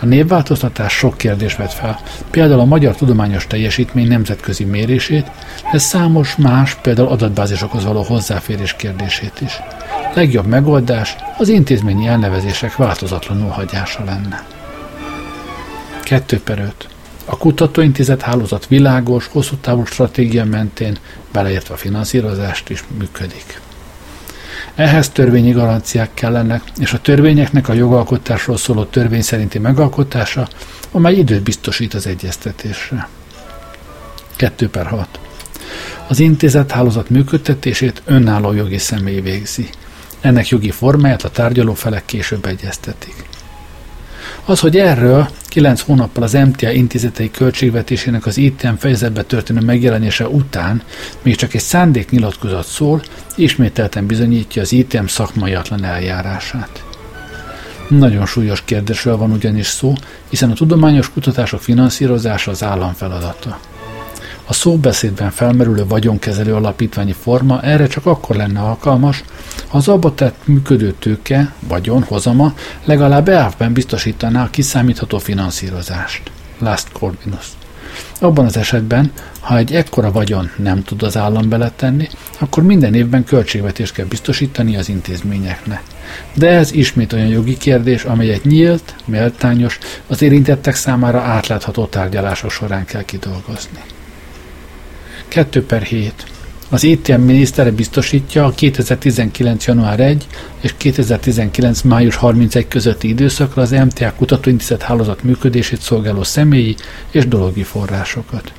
A 0.04 0.06
névváltoztatás 0.06 0.92
sok 0.92 1.16
kérdés 1.16 1.56
vet 1.56 1.72
fel, 1.72 2.00
például 2.30 2.60
a 2.60 2.64
magyar 2.64 2.96
tudományos 2.96 3.46
teljesítmény 3.46 4.08
nemzetközi 4.08 4.64
mérését, 4.64 5.30
de 5.72 5.78
számos 5.78 6.36
más, 6.36 6.74
például 6.74 7.08
adatbázisokhoz 7.08 7.84
való 7.84 8.02
hozzáférés 8.02 8.74
kérdését 8.76 9.40
is. 9.40 9.60
Legjobb 10.14 10.46
megoldás 10.46 11.16
az 11.38 11.48
intézményi 11.48 12.06
elnevezések 12.06 12.76
változatlanul 12.76 13.48
hagyása 13.48 14.04
lenne. 14.04 14.46
2 16.02 16.40
per 16.40 16.58
5. 16.58 16.88
A 17.24 17.36
kutatóintézet 17.36 18.22
hálózat 18.22 18.66
világos, 18.66 19.26
hosszú 19.26 19.56
távú 19.56 19.84
stratégia 19.84 20.44
mentén, 20.44 20.98
beleértve 21.32 21.74
a 21.74 21.76
finanszírozást 21.76 22.70
is 22.70 22.84
működik. 22.98 23.60
Ehhez 24.74 25.08
törvényi 25.08 25.50
garanciák 25.50 26.10
kellenek, 26.14 26.62
és 26.78 26.92
a 26.92 27.00
törvényeknek 27.00 27.68
a 27.68 27.72
jogalkotásról 27.72 28.56
szóló 28.56 28.84
törvény 28.84 29.22
szerinti 29.22 29.58
megalkotása, 29.58 30.48
amely 30.90 31.14
időt 31.14 31.42
biztosít 31.42 31.94
az 31.94 32.06
egyeztetésre. 32.06 33.08
2 34.36 34.68
per 34.68 34.86
6. 34.86 35.08
Az 36.06 36.20
intézet 36.20 36.70
hálózat 36.70 37.10
működtetését 37.10 38.02
önálló 38.04 38.52
jogi 38.52 38.78
személy 38.78 39.20
végzi. 39.20 39.68
Ennek 40.20 40.48
jogi 40.48 40.70
formáját 40.70 41.24
a 41.24 41.30
tárgyaló 41.30 41.74
felek 41.74 42.04
később 42.04 42.44
egyeztetik. 42.44 43.28
Az, 44.46 44.60
hogy 44.60 44.76
erről 44.76 45.28
9 45.46 45.80
hónappal 45.80 46.22
az 46.22 46.32
MTA 46.32 46.70
intézetei 46.70 47.30
költségvetésének 47.30 48.26
az 48.26 48.36
ITM 48.36 48.74
fejezetbe 48.74 49.22
történő 49.22 49.60
megjelenése 49.60 50.28
után 50.28 50.82
még 51.22 51.36
csak 51.36 51.54
egy 51.54 51.60
szándéknyilatkozat 51.60 52.66
szól, 52.66 53.02
ismételten 53.36 54.06
bizonyítja 54.06 54.62
az 54.62 54.72
ITM 54.72 55.04
szakmaiatlan 55.04 55.84
eljárását. 55.84 56.84
Nagyon 57.88 58.26
súlyos 58.26 58.62
kérdésről 58.64 59.16
van 59.16 59.30
ugyanis 59.32 59.66
szó, 59.66 59.92
hiszen 60.28 60.50
a 60.50 60.54
tudományos 60.54 61.10
kutatások 61.10 61.60
finanszírozása 61.60 62.50
az 62.50 62.62
állam 62.62 62.92
feladata. 62.92 63.58
A 64.46 64.52
szóbeszédben 64.52 65.30
felmerülő 65.30 65.86
vagyonkezelő 65.86 66.54
alapítványi 66.54 67.12
forma 67.12 67.62
erre 67.62 67.86
csak 67.86 68.06
akkor 68.06 68.36
lenne 68.36 68.60
alkalmas, 68.60 69.24
ha 69.68 69.78
az 69.78 69.88
abba 69.88 70.14
tett 70.14 70.46
működő 70.46 70.94
tőke, 70.98 71.52
vagyon, 71.68 72.02
hozama 72.02 72.54
legalább 72.84 73.28
elvben 73.28 73.72
biztosítaná 73.72 74.42
a 74.44 74.50
kiszámítható 74.50 75.18
finanszírozást. 75.18 76.30
Last 76.58 76.92
Corbinus. 76.92 77.46
Abban 78.20 78.44
az 78.44 78.56
esetben, 78.56 79.12
ha 79.40 79.56
egy 79.56 79.72
ekkora 79.72 80.12
vagyon 80.12 80.50
nem 80.56 80.82
tud 80.82 81.02
az 81.02 81.16
állam 81.16 81.48
beletenni, 81.48 82.08
akkor 82.38 82.62
minden 82.62 82.94
évben 82.94 83.24
költségvetést 83.24 83.92
kell 83.92 84.06
biztosítani 84.06 84.76
az 84.76 84.88
intézményeknek. 84.88 85.82
De 86.34 86.48
ez 86.48 86.72
ismét 86.72 87.12
olyan 87.12 87.26
jogi 87.26 87.56
kérdés, 87.56 88.04
amelyet 88.04 88.44
nyílt, 88.44 88.94
méltányos, 89.04 89.78
az 90.06 90.22
érintettek 90.22 90.74
számára 90.74 91.20
átlátható 91.20 91.86
tárgyalások 91.86 92.50
során 92.50 92.84
kell 92.84 93.02
kidolgozni. 93.02 93.93
2 95.34 95.62
per 95.62 95.82
7. 95.82 96.12
Az 96.68 96.84
ETM 96.84 97.20
minisztere 97.20 97.70
biztosítja 97.70 98.44
a 98.44 98.50
2019. 98.50 99.66
január 99.66 100.00
1 100.00 100.26
és 100.60 100.74
2019. 100.76 101.82
május 101.82 102.14
31 102.14 102.68
közötti 102.68 103.08
időszakra 103.08 103.62
az 103.62 103.70
MTA 103.70 104.12
kutatóintézet 104.16 104.82
hálózat 104.82 105.22
működését 105.22 105.80
szolgáló 105.80 106.22
személyi 106.22 106.74
és 107.10 107.28
dologi 107.28 107.62
forrásokat. 107.62 108.52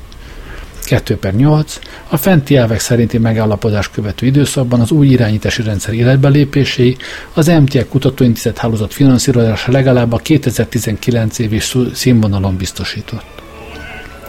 2 0.85 1.17
per 1.17 1.33
8. 1.35 1.79
A 2.07 2.17
fenti 2.17 2.55
elvek 2.55 2.79
szerinti 2.79 3.17
megállapodás 3.17 3.89
követő 3.89 4.25
időszakban 4.25 4.79
az 4.81 4.91
új 4.91 5.07
irányítási 5.07 5.61
rendszer 5.61 5.93
életbelépéséig 5.93 6.97
az 7.33 7.47
MTA 7.47 7.87
kutatóintézet 7.87 8.57
hálózat 8.57 8.93
finanszírozása 8.93 9.71
legalább 9.71 10.13
a 10.13 10.17
2019 10.17 11.39
évi 11.39 11.59
színvonalon 11.93 12.57
biztosított. 12.57 13.34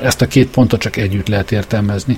Ezt 0.02 0.22
a 0.22 0.26
két 0.26 0.48
pontot 0.48 0.80
csak 0.80 0.96
együtt 0.96 1.28
lehet 1.28 1.52
értelmezni. 1.52 2.16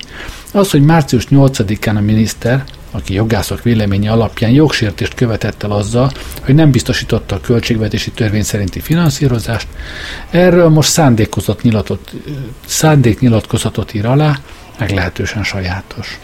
Az, 0.52 0.70
hogy 0.70 0.82
március 0.82 1.26
8-án 1.30 1.96
a 1.96 2.00
miniszter, 2.00 2.64
aki 2.90 3.14
jogászok 3.14 3.62
véleménye 3.62 4.12
alapján 4.12 4.50
jogsértést 4.50 5.14
követett 5.14 5.62
el 5.62 5.70
azzal, 5.70 6.12
hogy 6.42 6.54
nem 6.54 6.70
biztosította 6.70 7.34
a 7.34 7.40
költségvetési 7.40 8.10
törvény 8.10 8.42
szerinti 8.42 8.80
finanszírozást, 8.80 9.68
erről 10.30 10.68
most 10.68 10.90
szándékozott 10.90 11.62
nyilatot, 11.62 12.12
szándéknyilatkozatot 12.66 13.94
ír 13.94 14.06
alá, 14.06 14.38
meglehetősen 14.78 15.44
sajátos. 15.44 16.18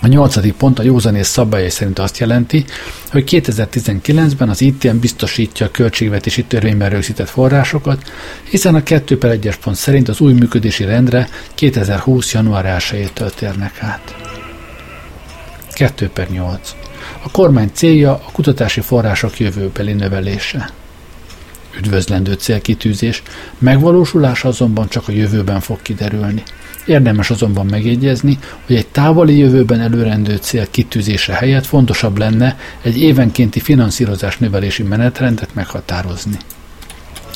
A 0.00 0.06
nyolcadik 0.06 0.52
pont 0.52 0.78
a 0.78 0.82
józanész 0.82 1.28
szabályai 1.28 1.70
szerint 1.70 1.98
azt 1.98 2.18
jelenti, 2.18 2.64
hogy 3.10 3.24
2019-ben 3.30 4.48
az 4.48 4.60
ITM 4.60 4.98
biztosítja 4.98 5.66
a 5.66 5.70
költségvetési 5.70 6.44
törvényben 6.44 6.90
rögzített 6.90 7.28
forrásokat, 7.28 8.12
hiszen 8.50 8.74
a 8.74 8.82
2 8.82 9.18
per 9.18 9.38
1-es 9.40 9.54
pont 9.62 9.76
szerint 9.76 10.08
az 10.08 10.20
új 10.20 10.32
működési 10.32 10.84
rendre 10.84 11.28
2020. 11.54 12.32
január 12.32 12.82
1-től 12.90 13.30
térnek 13.34 13.82
át. 13.82 14.14
2 15.72 16.08
per 16.08 16.28
8. 16.30 16.74
A 17.22 17.30
kormány 17.30 17.70
célja 17.72 18.12
a 18.12 18.30
kutatási 18.32 18.80
források 18.80 19.38
jövőbeli 19.38 19.92
növelése. 19.92 20.70
Üdvözlendő 21.78 22.32
célkitűzés, 22.32 23.22
megvalósulása 23.58 24.48
azonban 24.48 24.88
csak 24.88 25.08
a 25.08 25.12
jövőben 25.12 25.60
fog 25.60 25.82
kiderülni. 25.82 26.42
Érdemes 26.88 27.30
azonban 27.30 27.66
megjegyezni, 27.66 28.38
hogy 28.66 28.76
egy 28.76 28.86
távoli 28.86 29.38
jövőben 29.38 29.80
előrendő 29.80 30.36
cél 30.36 30.70
kitűzése 30.70 31.32
helyett 31.32 31.66
fontosabb 31.66 32.18
lenne 32.18 32.58
egy 32.82 33.00
évenkénti 33.00 33.60
finanszírozás 33.60 34.38
növelési 34.38 34.82
menetrendet 34.82 35.54
meghatározni. 35.54 36.36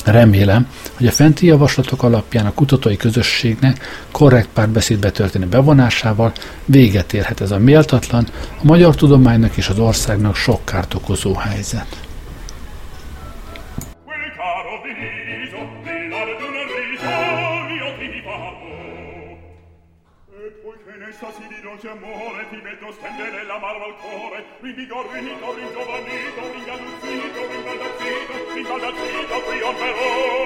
Remélem, 0.05 0.67
hogy 0.93 1.07
a 1.07 1.11
fenti 1.11 1.45
javaslatok 1.45 2.03
alapján 2.03 2.45
a 2.45 2.53
kutatói 2.53 2.97
közösségnek 2.97 4.05
korrekt 4.11 4.49
párbeszédbe 4.53 5.11
történő 5.11 5.45
bevonásával 5.45 6.31
véget 6.65 7.13
érhet 7.13 7.41
ez 7.41 7.51
a 7.51 7.57
méltatlan, 7.57 8.27
a 8.61 8.65
magyar 8.65 8.95
tudománynak 8.95 9.57
és 9.57 9.67
az 9.67 9.79
országnak 9.79 10.35
sok 10.35 10.65
kárt 10.65 10.93
okozó 10.93 11.33
helyzet. 11.33 11.87
amore 21.93 22.49
ti 22.49 22.57
vedo 22.57 22.91
stendere 22.91 23.43
la 23.43 23.59
mano 23.59 23.85
al 23.85 23.95
cuore. 23.97 24.45
Rinvigor, 24.61 25.05
rinvigor, 25.11 25.55
ringiovanito 25.55 26.41
ringalluzzito, 26.53 27.47
ringaldazzito 27.51 28.53
ringaldazzito 28.53 29.41
trionferò 29.45 30.42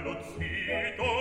all'ozzito 0.00 1.19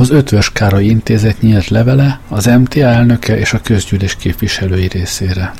Az 0.00 0.10
Ötvös 0.10 0.52
Károly 0.52 0.84
Intézet 0.84 1.40
nyílt 1.40 1.68
levele 1.68 2.20
az 2.28 2.46
MTA 2.46 2.80
elnöke 2.80 3.38
és 3.38 3.52
a 3.52 3.60
közgyűlés 3.60 4.16
képviselői 4.16 4.88
részére. 4.88 5.52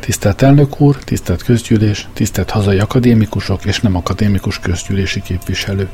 Tisztelt 0.00 0.42
elnök 0.42 0.80
úr, 0.80 0.96
tisztelt 0.96 1.42
közgyűlés, 1.42 2.08
tisztelt 2.12 2.50
hazai 2.50 2.78
akadémikusok 2.78 3.64
és 3.64 3.80
nem 3.80 3.96
akadémikus 3.96 4.58
közgyűlési 4.58 5.22
képviselők. 5.22 5.90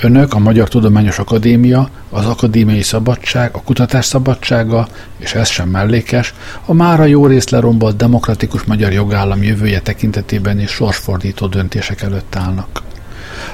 Önök, 0.00 0.34
a 0.34 0.38
Magyar 0.38 0.68
Tudományos 0.68 1.18
Akadémia, 1.18 1.88
az 2.10 2.26
akadémiai 2.26 2.82
szabadság, 2.82 3.54
a 3.54 3.62
kutatás 3.62 4.04
szabadsága, 4.04 4.88
és 5.16 5.34
ez 5.34 5.48
sem 5.48 5.68
mellékes, 5.68 6.34
a 6.64 6.72
mára 6.72 7.04
jó 7.04 7.26
részt 7.26 7.50
lerombolt 7.50 7.96
demokratikus 7.96 8.62
magyar 8.62 8.92
jogállam 8.92 9.42
jövője 9.42 9.80
tekintetében 9.80 10.60
is 10.60 10.70
sorsfordító 10.70 11.46
döntések 11.46 12.02
előtt 12.02 12.36
állnak. 12.36 12.82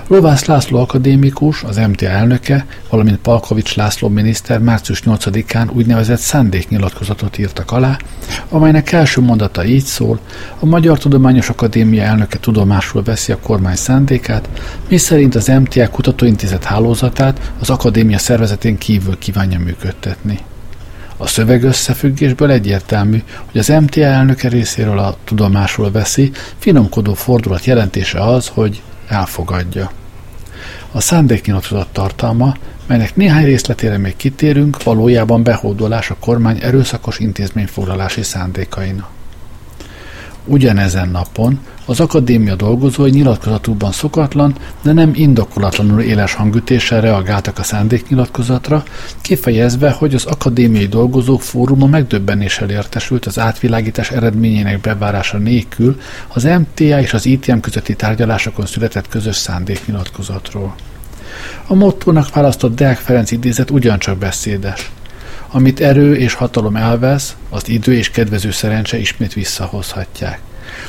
Lovász 0.07 0.45
László 0.45 0.79
akadémikus, 0.79 1.63
az 1.63 1.77
MTA 1.77 2.07
elnöke, 2.07 2.67
valamint 2.89 3.19
Palkovics 3.19 3.77
László 3.77 4.09
miniszter 4.09 4.59
március 4.59 5.03
8-án 5.05 5.73
úgynevezett 5.73 6.19
szándéknyilatkozatot 6.19 7.39
írtak 7.39 7.71
alá, 7.71 7.97
amelynek 8.49 8.93
első 8.93 9.21
mondata 9.21 9.65
így 9.65 9.85
szól, 9.85 10.21
a 10.59 10.67
Magyar 10.67 10.99
Tudományos 10.99 11.49
Akadémia 11.49 12.03
elnöke 12.03 12.39
tudomásul 12.39 13.03
veszi 13.03 13.33
a 13.33 13.39
kormány 13.39 13.77
szándékát, 13.77 14.49
miszerint 14.89 15.35
az 15.35 15.47
MTA 15.47 15.89
Kutatóintézet 15.89 16.65
hálózatát 16.65 17.53
az 17.61 17.71
akadémia 17.71 18.19
szervezetén 18.19 18.79
kívül 18.79 19.19
kívánja 19.19 19.59
működtetni. 19.59 20.39
A 21.17 21.27
szöveg 21.27 21.63
összefüggésből 21.63 22.51
egyértelmű, 22.51 23.23
hogy 23.51 23.61
az 23.61 23.69
MTA 23.69 24.01
elnöke 24.01 24.49
részéről 24.49 24.99
a 24.99 25.17
tudomásul 25.25 25.91
veszi, 25.91 26.31
finomkodó 26.59 27.15
fordulat 27.15 27.65
jelentése 27.65 28.21
az, 28.21 28.49
hogy 28.49 28.83
elfogadja. 29.13 29.91
A 30.93 31.01
szándéknyilatkozat 31.01 31.89
tartalma, 31.93 32.55
melynek 32.87 33.17
néhány 33.17 33.45
részletére 33.45 33.99
még 33.99 34.17
kitérünk, 34.17 34.83
valójában 34.83 35.43
behódolás 35.43 36.11
a 36.11 36.17
kormány 36.21 36.59
erőszakos 36.63 37.19
intézményfoglalási 37.19 38.23
szándékaina. 38.23 39.09
Ugyanezen 40.45 41.09
napon 41.09 41.61
az 41.85 42.01
akadémia 42.01 42.55
dolgozói 42.55 43.11
nyilatkozatukban 43.11 43.93
szokatlan, 43.93 44.55
de 44.83 44.93
nem 44.93 45.11
indokolatlanul 45.15 46.01
éles 46.01 46.35
hangütéssel 46.35 47.01
reagáltak 47.01 47.59
a 47.59 47.63
szándéknyilatkozatra, 47.63 48.85
kifejezve, 49.21 49.91
hogy 49.91 50.15
az 50.15 50.25
akadémiai 50.25 50.87
dolgozók 50.87 51.43
fóruma 51.43 51.87
megdöbbenéssel 51.87 52.71
értesült 52.71 53.27
az 53.27 53.39
átvilágítás 53.39 54.11
eredményének 54.11 54.81
bevárása 54.81 55.39
nélkül 55.39 56.01
az 56.29 56.43
MTA 56.43 57.01
és 57.01 57.13
az 57.13 57.27
ITM 57.27 57.59
közötti 57.59 57.95
tárgyalásokon 57.95 58.67
született 58.67 59.09
közös 59.09 59.37
szándéknyilatkozatról. 59.37 60.75
A 61.67 61.75
mottónak 61.75 62.35
választott 62.35 62.75
Deák 62.75 62.99
Ferenc 62.99 63.31
idézet 63.31 63.71
ugyancsak 63.71 64.19
beszédes. 64.19 64.91
Amit 65.55 65.81
erő 65.81 66.17
és 66.17 66.35
hatalom 66.35 66.77
elvesz, 66.77 67.37
az 67.51 67.69
idő 67.69 67.95
és 67.95 68.11
kedvező 68.11 68.51
szerencse 68.51 68.99
ismét 68.99 69.33
visszahozhatják. 69.33 70.41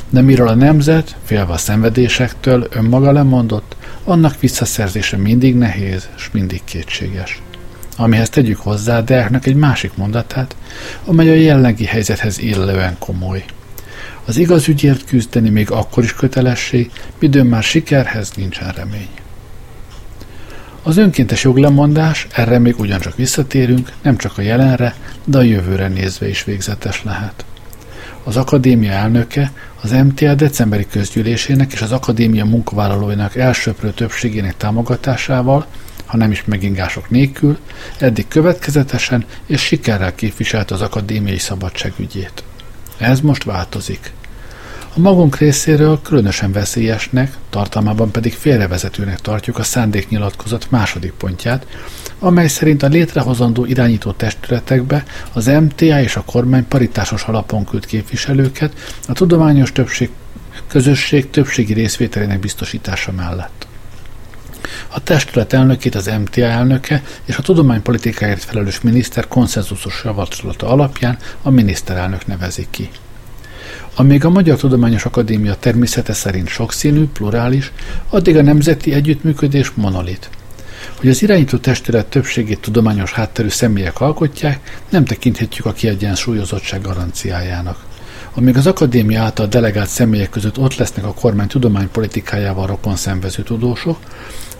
De 0.09 0.22
miről 0.22 0.47
a 0.47 0.55
nemzet, 0.55 1.16
félve 1.24 1.53
a 1.53 1.57
szenvedésektől, 1.57 2.68
önmaga 2.72 3.11
lemondott, 3.11 3.76
annak 4.03 4.39
visszaszerzése 4.39 5.18
mindig 5.18 5.55
nehéz, 5.55 6.09
és 6.18 6.30
mindig 6.32 6.61
kétséges. 6.64 7.41
Amihez 7.97 8.30
tegyük 8.30 8.59
hozzá 8.59 9.01
Deáknak 9.01 9.45
egy 9.45 9.55
másik 9.55 9.95
mondatát, 9.95 10.55
amely 11.05 11.30
a 11.30 11.34
jelenlegi 11.34 11.86
helyzethez 11.86 12.39
illően 12.39 12.95
komoly. 12.99 13.45
Az 14.26 14.38
igaz 14.38 14.68
ügyért 14.68 15.05
küzdeni 15.05 15.49
még 15.49 15.72
akkor 15.72 16.03
is 16.03 16.14
kötelesség, 16.14 16.91
midőn 17.20 17.45
már 17.45 17.64
sikerhez 17.64 18.32
nincsen 18.36 18.72
remény. 18.72 19.09
Az 20.86 20.97
önkéntes 20.97 21.43
joglemondás, 21.43 22.27
erre 22.31 22.59
még 22.59 22.79
ugyancsak 22.79 23.15
visszatérünk, 23.15 23.91
nem 24.01 24.17
csak 24.17 24.38
a 24.38 24.41
jelenre, 24.41 24.95
de 25.23 25.38
a 25.38 25.41
jövőre 25.41 25.88
nézve 25.88 26.27
is 26.27 26.43
végzetes 26.43 27.03
lehet. 27.03 27.45
Az 28.23 28.38
akadémia 28.38 28.91
elnöke 28.91 29.51
az 29.81 29.91
MTA 29.91 30.36
decemberi 30.36 30.88
közgyűlésének 30.88 31.73
és 31.73 31.81
az 31.81 31.91
akadémia 31.91 32.45
munkavállalóinak 32.45 33.36
elsőprő 33.36 33.91
többségének 33.91 34.57
támogatásával, 34.57 35.65
ha 36.05 36.17
nem 36.17 36.31
is 36.31 36.43
megingások 36.45 37.09
nélkül, 37.09 37.57
eddig 37.99 38.27
következetesen 38.27 39.25
és 39.45 39.61
sikerrel 39.61 40.15
képviselt 40.15 40.71
az 40.71 40.81
akadémiai 40.81 41.38
szabadság 41.38 41.93
ügyét. 41.97 42.43
Ez 42.97 43.19
most 43.19 43.43
változik. 43.43 44.11
A 44.96 45.00
magunk 45.00 45.38
részéről 45.38 46.02
különösen 46.02 46.52
veszélyesnek, 46.52 47.38
tartalmában 47.50 48.12
pedig 48.12 48.34
félrevezetőnek 48.34 49.22
tartjuk 49.22 49.58
a 49.58 49.64
szándéknyilatkozat 49.64 50.72
második 50.72 51.12
pontját, 51.12 51.68
amely 52.20 52.48
szerint 52.48 52.84
a 52.84 52.88
létrehozandó 52.88 53.66
irányító 53.66 54.12
testületekbe 54.12 55.04
az 55.32 55.46
MTA 55.46 56.02
és 56.02 56.16
a 56.16 56.24
kormány 56.26 56.68
paritásos 56.68 57.24
alapon 57.24 57.66
küld 57.66 57.86
képviselőket 57.86 58.74
a 59.08 59.14
tudományos 59.14 59.72
többség, 59.72 60.10
közösség 60.68 61.30
többségi 61.30 61.74
részvételének 61.74 62.39
biztosítása 62.39 63.12
mellett. 63.12 63.68
A 64.88 65.04
testület 65.04 65.54
elnökét 65.54 65.96
az 65.96 66.12
MTA 66.24 66.41
elnöke 66.41 67.04
és 67.26 67.38
a 67.38 67.41
tudománypolitikáért 67.41 68.44
felelős 68.44 68.82
miniszter 68.82 69.28
konszenzusos 69.28 70.02
javaslata 70.04 70.68
alapján 70.68 71.18
a 71.41 71.50
miniszterelnök 71.50 72.28
nevezi 72.28 72.68
ki. 72.70 72.89
Amíg 73.96 74.26
a 74.26 74.30
Magyar 74.30 74.58
Tudományos 74.58 75.06
Akadémia 75.06 75.56
természete 75.56 76.14
szerint 76.14 76.48
sokszínű, 76.48 77.06
plurális, 77.06 77.72
addig 78.10 78.38
a 78.38 78.41
nemzeti 78.41 78.94
együttműködés 78.94 79.72
monolit. 79.76 80.30
Hogy 80.98 81.10
az 81.10 81.22
irányító 81.22 81.58
testület 81.58 82.06
többségét 82.06 82.60
tudományos 82.60 83.12
hátterű 83.12 83.48
személyek 83.48 84.02
alkotják, 84.02 84.82
nem 84.89 85.06
tekinthetjük 85.06 85.66
a 85.66 85.72
kiegyensúlyozottság 85.72 86.82
garanciájának. 86.82 87.86
Amíg 88.34 88.58
az 88.58 88.68
akadémia 88.68 89.22
által 89.22 89.48
delegált 89.48 89.89
személyek 89.89 90.30
között 90.30 90.58
ott 90.58 90.76
lesznek 90.76 91.06
a 91.06 91.14
kormány 91.14 91.48
tudománypolitikájával 91.48 92.68
rokon 92.68 92.96
szenvező 92.96 93.44
tudósok, 93.44 93.98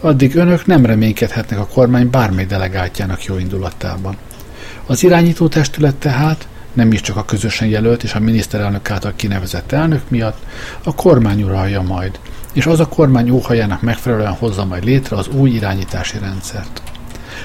addig 0.00 0.36
önök 0.36 0.66
nem 0.66 0.86
reménykedhetnek 0.86 1.58
a 1.58 1.66
kormány 1.66 2.10
bármely 2.10 2.46
delegáltjának 2.46 3.24
jó 3.24 3.38
indulatában. 3.38 4.16
Az 4.86 5.02
irányító 5.02 5.48
testület 5.48 5.94
tehát 5.94 6.46
nem 6.74 6.92
is 6.92 7.00
csak 7.00 7.16
a 7.16 7.24
közösen 7.24 7.68
jelölt 7.68 8.02
és 8.02 8.14
a 8.14 8.20
miniszterelnök 8.20 8.90
által 8.90 9.12
kinevezett 9.16 9.72
elnök 9.72 10.10
miatt, 10.10 10.38
a 10.84 10.94
kormány 10.94 11.42
uralja 11.42 11.82
majd, 11.82 12.18
és 12.52 12.66
az 12.66 12.80
a 12.80 12.88
kormány 12.88 13.30
óhajának 13.30 13.82
megfelelően 13.82 14.32
hozza 14.32 14.64
majd 14.64 14.84
létre 14.84 15.16
az 15.16 15.28
új 15.28 15.50
irányítási 15.50 16.18
rendszert. 16.18 16.82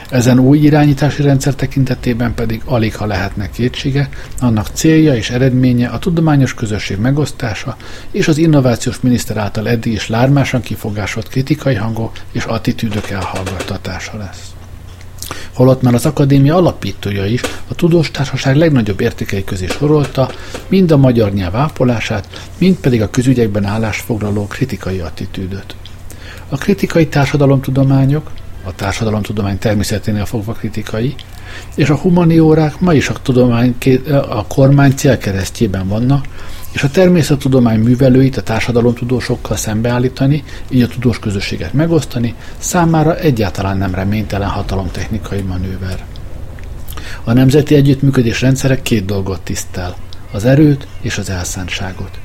Ezen 0.09 0.39
új 0.39 0.57
irányítási 0.57 1.21
rendszer 1.21 1.53
tekintetében 1.53 2.33
pedig 2.33 2.61
alig 2.65 2.95
ha 2.95 3.05
lehetnek 3.05 3.51
kétsége, 3.51 4.09
annak 4.39 4.67
célja 4.73 5.15
és 5.15 5.29
eredménye 5.29 5.87
a 5.87 5.99
tudományos 5.99 6.53
közösség 6.53 6.97
megosztása 6.97 7.77
és 8.11 8.27
az 8.27 8.37
innovációs 8.37 8.99
miniszter 8.99 9.37
által 9.37 9.69
eddig 9.69 9.93
is 9.93 10.07
lármásan 10.07 10.61
kifogásolt 10.61 11.27
kritikai 11.27 11.75
hangok 11.75 12.11
és 12.31 12.43
attitűdök 12.43 13.09
elhallgattatása 13.09 14.17
lesz 14.17 14.53
holott 15.59 15.81
már 15.81 15.93
az 15.93 16.05
akadémia 16.05 16.55
alapítója 16.55 17.25
is 17.25 17.41
a 17.67 17.75
tudós 17.75 18.11
társaság 18.11 18.55
legnagyobb 18.55 19.01
értékei 19.01 19.43
közé 19.43 19.67
sorolta, 19.67 20.29
mind 20.67 20.91
a 20.91 20.97
magyar 20.97 21.33
nyelv 21.33 21.55
ápolását, 21.55 22.49
mind 22.57 22.75
pedig 22.75 23.01
a 23.01 23.09
közügyekben 23.09 23.65
állásfoglaló 23.65 24.47
kritikai 24.47 24.99
attitűdöt. 24.99 25.75
A 26.49 26.57
kritikai 26.57 27.07
társadalomtudományok, 27.07 28.31
a 28.63 28.75
társadalomtudomány 28.75 29.57
természeténél 29.57 30.25
fogva 30.25 30.51
kritikai, 30.51 31.15
és 31.75 31.89
a 31.89 31.95
humaniórák 31.95 32.79
ma 32.79 32.93
is 32.93 33.09
a, 33.09 33.13
tudomány, 33.21 33.75
a 34.29 34.45
kormány 34.47 34.93
célkeresztjében 34.95 35.87
vannak, 35.87 36.25
és 36.79 36.85
a 36.85 36.89
természettudomány 36.89 37.79
művelőit 37.79 38.37
a 38.37 38.41
társadalomtudósokkal 38.41 39.57
szembeállítani, 39.57 40.43
így 40.69 40.81
a 40.81 40.87
tudós 40.87 41.19
közösséget 41.19 41.73
megosztani, 41.73 42.35
számára 42.57 43.17
egyáltalán 43.17 43.77
nem 43.77 43.93
reménytelen 43.95 44.49
hatalomtechnikai 44.49 45.41
manőver. 45.41 46.05
A 47.23 47.33
nemzeti 47.33 47.75
együttműködés 47.75 48.41
rendszere 48.41 48.81
két 48.81 49.05
dolgot 49.05 49.41
tisztel, 49.41 49.95
az 50.31 50.45
erőt 50.45 50.87
és 51.01 51.17
az 51.17 51.29
elszántságot. 51.29 52.19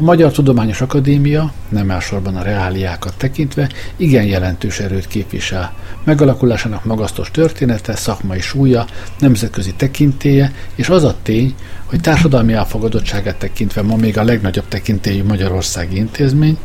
A 0.00 0.02
Magyar 0.02 0.32
Tudományos 0.32 0.80
Akadémia, 0.80 1.52
nem 1.68 1.90
elsorban 1.90 2.36
a 2.36 2.42
reáliákat 2.42 3.14
tekintve, 3.16 3.68
igen 3.96 4.24
jelentős 4.24 4.78
erőt 4.78 5.06
képvisel. 5.06 5.72
Megalakulásának 6.04 6.84
magasztos 6.84 7.30
története, 7.30 7.96
szakmai 7.96 8.40
súlya, 8.40 8.86
nemzetközi 9.18 9.74
tekintéje, 9.74 10.52
és 10.74 10.88
az 10.88 11.04
a 11.04 11.16
tény, 11.22 11.54
hogy 11.84 12.00
társadalmi 12.00 12.52
elfogadottságát 12.52 13.36
tekintve 13.36 13.82
ma 13.82 13.96
még 13.96 14.18
a 14.18 14.24
legnagyobb 14.24 14.68
tekintélyű 14.68 15.24
Magyarországi 15.24 15.96
intézmény, 15.96 16.58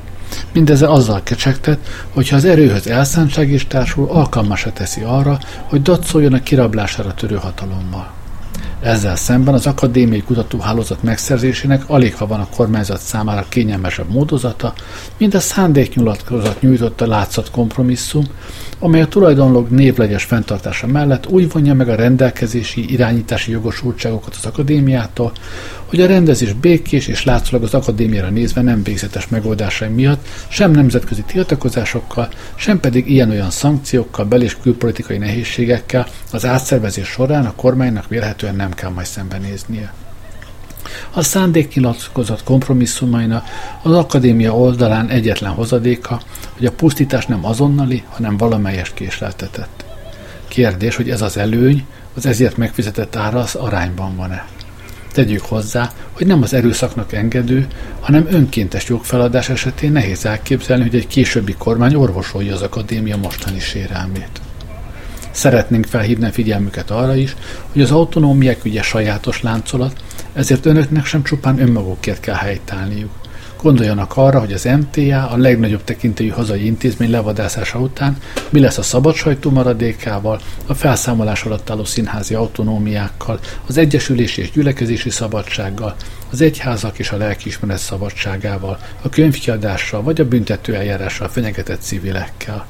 Mindezzel 0.52 0.92
azzal 0.92 1.24
kecsegtet, 1.24 1.80
hogyha 2.10 2.36
az 2.36 2.46
erőhöz 2.46 2.88
elszántság 2.88 3.52
is 3.52 3.68
társul, 3.68 4.10
alkalmasra 4.10 4.74
teszi 4.74 5.02
arra, 5.02 5.40
hogy 5.64 5.82
dacoljon 5.82 6.34
a 6.34 6.44
kirablására 6.44 7.14
törő 7.14 7.36
hatalommal. 7.36 8.12
Ezzel 8.84 9.16
szemben 9.16 9.54
az 9.54 9.68
akadémiai 9.68 10.22
kutatóhálózat 10.22 11.04
megszerzésének 11.04 11.84
alig 11.88 12.16
ha 12.16 12.28
van 12.28 12.40
a 12.40 12.48
kormányzat 12.56 13.00
számára 13.00 13.46
kényelmesebb 13.50 14.10
módozata, 14.10 14.74
mint 15.18 15.34
a 15.34 15.40
szándéknyilatkozat 15.40 16.62
nyújtotta 16.62 17.08
látszat 17.08 17.52
kompromisszum, 17.52 18.24
amely 18.84 19.02
a 19.02 19.08
tulajdonlók 19.08 19.70
névleges 19.70 20.24
fenntartása 20.24 20.88
mellett 20.88 21.28
úgy 21.28 21.52
vonja 21.52 21.74
meg 21.74 21.90
a 21.90 21.96
rendelkezési, 21.96 22.92
irányítási 22.92 23.52
jogosultságokat 23.52 24.36
az 24.36 24.46
akadémiától, 24.46 25.32
hogy 25.86 26.02
a 26.02 26.08
rendezés 26.08 26.54
békés 26.54 27.08
és 27.08 27.24
látszólag 27.24 27.66
az 27.66 27.74
akadémiára 27.74 28.30
nézve 28.30 28.62
nem 28.62 28.84
végzetes 28.84 29.28
megoldásai 29.28 29.88
miatt 29.88 30.28
sem 30.48 30.72
nemzetközi 30.72 31.22
tiltakozásokkal, 31.22 32.30
sem 32.56 32.80
pedig 32.80 33.10
ilyen-olyan 33.10 33.52
szankciókkal, 33.52 34.26
bel- 34.26 34.44
és 34.44 34.58
külpolitikai 34.62 35.18
nehézségekkel 35.18 36.08
az 36.32 36.46
átszervezés 36.46 37.08
során 37.08 37.46
a 37.46 37.54
kormánynak 37.56 38.08
vélhetően 38.08 38.56
nem 38.56 38.74
kell 38.74 38.90
majd 38.90 39.08
szembenéznie. 39.08 39.94
A 41.12 41.24
szándéknyilatkozat 41.24 42.44
kompromisszumaina 42.44 43.44
az 43.82 43.92
akadémia 43.92 44.58
oldalán 44.58 45.10
egyetlen 45.10 45.52
hozadéka, 45.52 46.22
hogy 46.58 46.66
a 46.66 46.72
pusztítás 46.72 47.26
nem 47.26 47.46
azonnali, 47.46 48.04
hanem 48.10 48.38
valamelyes 48.38 48.92
késleltetett. 48.94 49.86
Kérdés, 50.48 50.96
hogy 50.96 51.10
ez 51.10 51.22
az 51.22 51.38
előny, 51.38 51.86
az 52.16 52.26
ezért 52.26 52.58
megfizetett 52.58 53.16
ára 53.16 53.40
az 53.40 53.56
arányban 53.56 54.16
van-e. 54.16 54.46
Tegyük 55.14 55.42
hozzá, 55.42 55.92
hogy 56.12 56.28
nem 56.28 56.42
az 56.42 56.54
erőszaknak 56.54 57.14
engedő, 57.14 57.68
hanem 58.00 58.28
önkéntes 58.30 58.88
jogfeladás 58.90 59.50
esetén 59.50 59.92
nehéz 59.92 60.26
elképzelni, 60.26 60.84
hogy 60.84 60.96
egy 60.96 61.08
későbbi 61.08 61.56
kormány 61.58 61.96
orvosolja 61.96 62.54
az 62.54 62.62
akadémia 62.62 63.18
mostani 63.18 63.60
sérelmét. 63.60 64.42
Szeretnénk 65.32 65.86
felhívni 65.86 66.32
figyelmüket 66.32 66.92
arra 66.92 67.16
is, 67.16 67.36
hogy 67.72 67.82
az 67.82 67.92
autonómiák 67.92 68.66
ügye 68.66 68.82
sajátos 68.82 69.42
láncolat, 69.42 70.04
ezért 70.34 70.66
önöknek 70.66 71.06
sem 71.06 71.24
csupán 71.24 71.60
önmagukért 71.60 72.20
kell 72.20 72.36
helytállniuk. 72.36 73.12
Gondoljanak 73.62 74.18
arra, 74.18 74.40
hogy 74.40 74.54
az 74.54 74.64
MTA 74.64 75.28
a 75.28 75.38
legnagyobb 75.38 75.84
tekintélyű 75.84 76.30
hazai 76.30 76.66
intézmény 76.66 77.10
levadászása 77.10 77.80
után 77.80 78.18
mi 78.50 78.60
lesz 78.60 78.78
a 78.78 78.82
szabad 78.82 79.16
sajtó 79.16 79.50
maradékával, 79.50 80.42
a 80.66 80.74
felszámolás 80.74 81.44
alatt 81.44 81.70
álló 81.70 81.84
színházi 81.84 82.34
autonómiákkal, 82.34 83.40
az 83.68 83.78
egyesülési 83.78 84.42
és 84.42 84.52
gyülekezési 84.52 85.10
szabadsággal, 85.10 85.96
az 86.32 86.42
egyházak 86.42 87.00
és 87.00 87.12
a 87.12 87.18
lelkiismeret 87.18 87.78
szabadságával, 87.78 88.80
a 89.02 89.10
könyvkiadással 89.10 90.02
vagy 90.02 90.22
a 90.22 90.28
büntető 90.28 90.76
eljárással 90.76 91.30
fenyegetett 91.30 91.82
civilekkel 91.82 92.66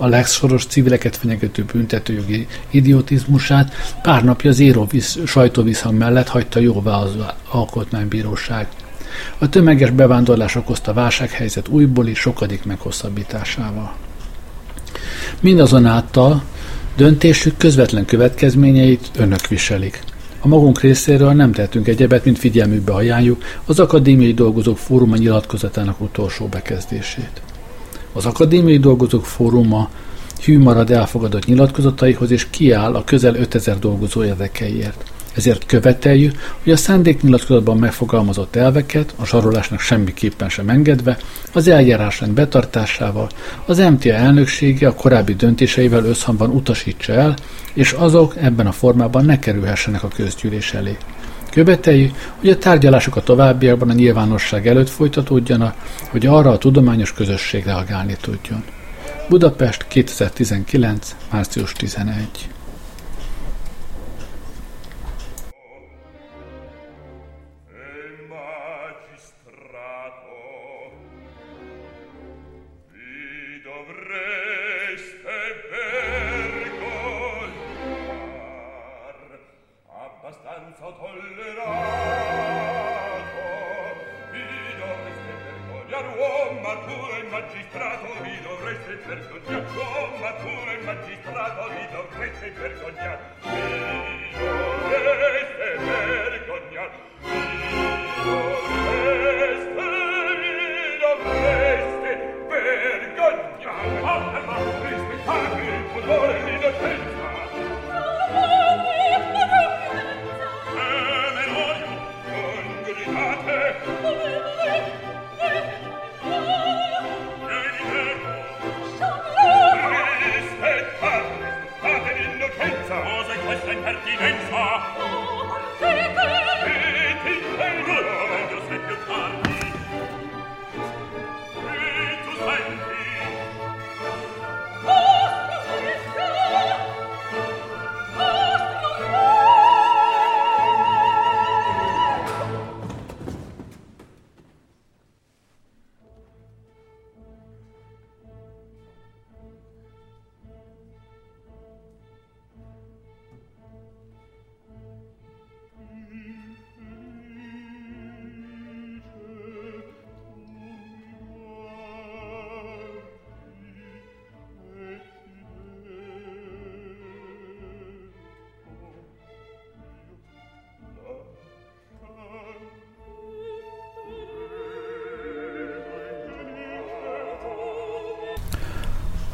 a 0.00 0.06
legszoros 0.06 0.64
civileket 0.66 1.16
fenyegető 1.16 1.64
büntetőjogi 1.72 2.46
idiotizmusát 2.70 3.72
pár 4.02 4.24
napja 4.24 4.50
az 4.50 4.58
író 4.58 4.88
sajtóviszhang 5.26 5.98
mellett 5.98 6.28
hagyta 6.28 6.60
jóvá 6.60 6.96
az 6.96 7.16
alkotmánybíróság. 7.50 8.68
A 9.38 9.48
tömeges 9.48 9.90
bevándorlás 9.90 10.54
okozta 10.54 10.92
válsághelyzet 10.92 11.68
újból 11.68 12.06
is 12.06 12.18
sokadik 12.18 12.64
meghosszabbításával. 12.64 13.94
Mindazonáltal 15.40 16.42
döntésük 16.96 17.56
közvetlen 17.56 18.04
következményeit 18.04 19.10
önök 19.16 19.48
viselik. 19.48 20.00
A 20.40 20.48
magunk 20.48 20.80
részéről 20.80 21.32
nem 21.32 21.52
tehetünk 21.52 21.88
egyebet, 21.88 22.24
mint 22.24 22.38
figyelmükbe 22.38 22.92
ajánljuk 22.92 23.42
az 23.64 23.80
Akadémiai 23.80 24.34
Dolgozók 24.34 24.78
Fóruma 24.78 25.16
nyilatkozatának 25.16 26.00
utolsó 26.00 26.46
bekezdését. 26.46 27.42
Az 28.12 28.26
Akadémiai 28.26 28.78
Dolgozók 28.78 29.24
Fóruma 29.24 29.90
hű 30.44 30.58
marad 30.58 30.90
elfogadott 30.90 31.46
nyilatkozataihoz 31.46 32.30
és 32.30 32.46
kiáll 32.50 32.94
a 32.94 33.04
közel 33.04 33.34
5000 33.34 33.78
dolgozó 33.78 34.24
érdekeiért. 34.24 35.10
Ezért 35.34 35.66
követeljük, 35.66 36.38
hogy 36.62 36.72
a 36.72 36.76
szándéknyilatkozatban 36.76 37.78
megfogalmazott 37.78 38.56
elveket, 38.56 39.14
a 39.16 39.24
sarolásnak 39.24 39.80
semmiképpen 39.80 40.48
sem 40.48 40.68
engedve, 40.68 41.18
az 41.52 41.68
eljárásrend 41.68 42.32
betartásával, 42.32 43.28
az 43.66 43.78
MTA 43.78 44.12
elnöksége 44.12 44.88
a 44.88 44.94
korábbi 44.94 45.34
döntéseivel 45.34 46.04
összhangban 46.04 46.50
utasítsa 46.50 47.12
el, 47.12 47.34
és 47.72 47.92
azok 47.92 48.36
ebben 48.36 48.66
a 48.66 48.72
formában 48.72 49.24
ne 49.24 49.38
kerülhessenek 49.38 50.02
a 50.02 50.08
közgyűlés 50.08 50.72
elé. 50.72 50.96
Követeljük, 51.50 52.14
hogy 52.38 52.48
a 52.48 52.58
tárgyalások 52.58 53.16
a 53.16 53.22
továbbiakban 53.22 53.90
a 53.90 53.92
nyilvánosság 53.92 54.66
előtt 54.66 54.88
folytatódjanak, 54.88 55.74
hogy 56.10 56.26
arra 56.26 56.50
a 56.50 56.58
tudományos 56.58 57.12
közösség 57.12 57.64
reagálni 57.64 58.16
tudjon. 58.20 58.64
Budapest 59.28 59.84
2019. 59.88 61.16
március 61.30 61.72
11. 61.72 62.50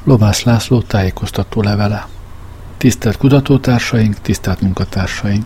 Lovász 0.07 0.43
László 0.43 0.83
tájékoztató 0.83 1.63
levele. 1.63 2.07
Tisztelt 2.77 3.17
kutatótársaink, 3.17 4.21
tisztelt 4.21 4.61
munkatársaink! 4.61 5.45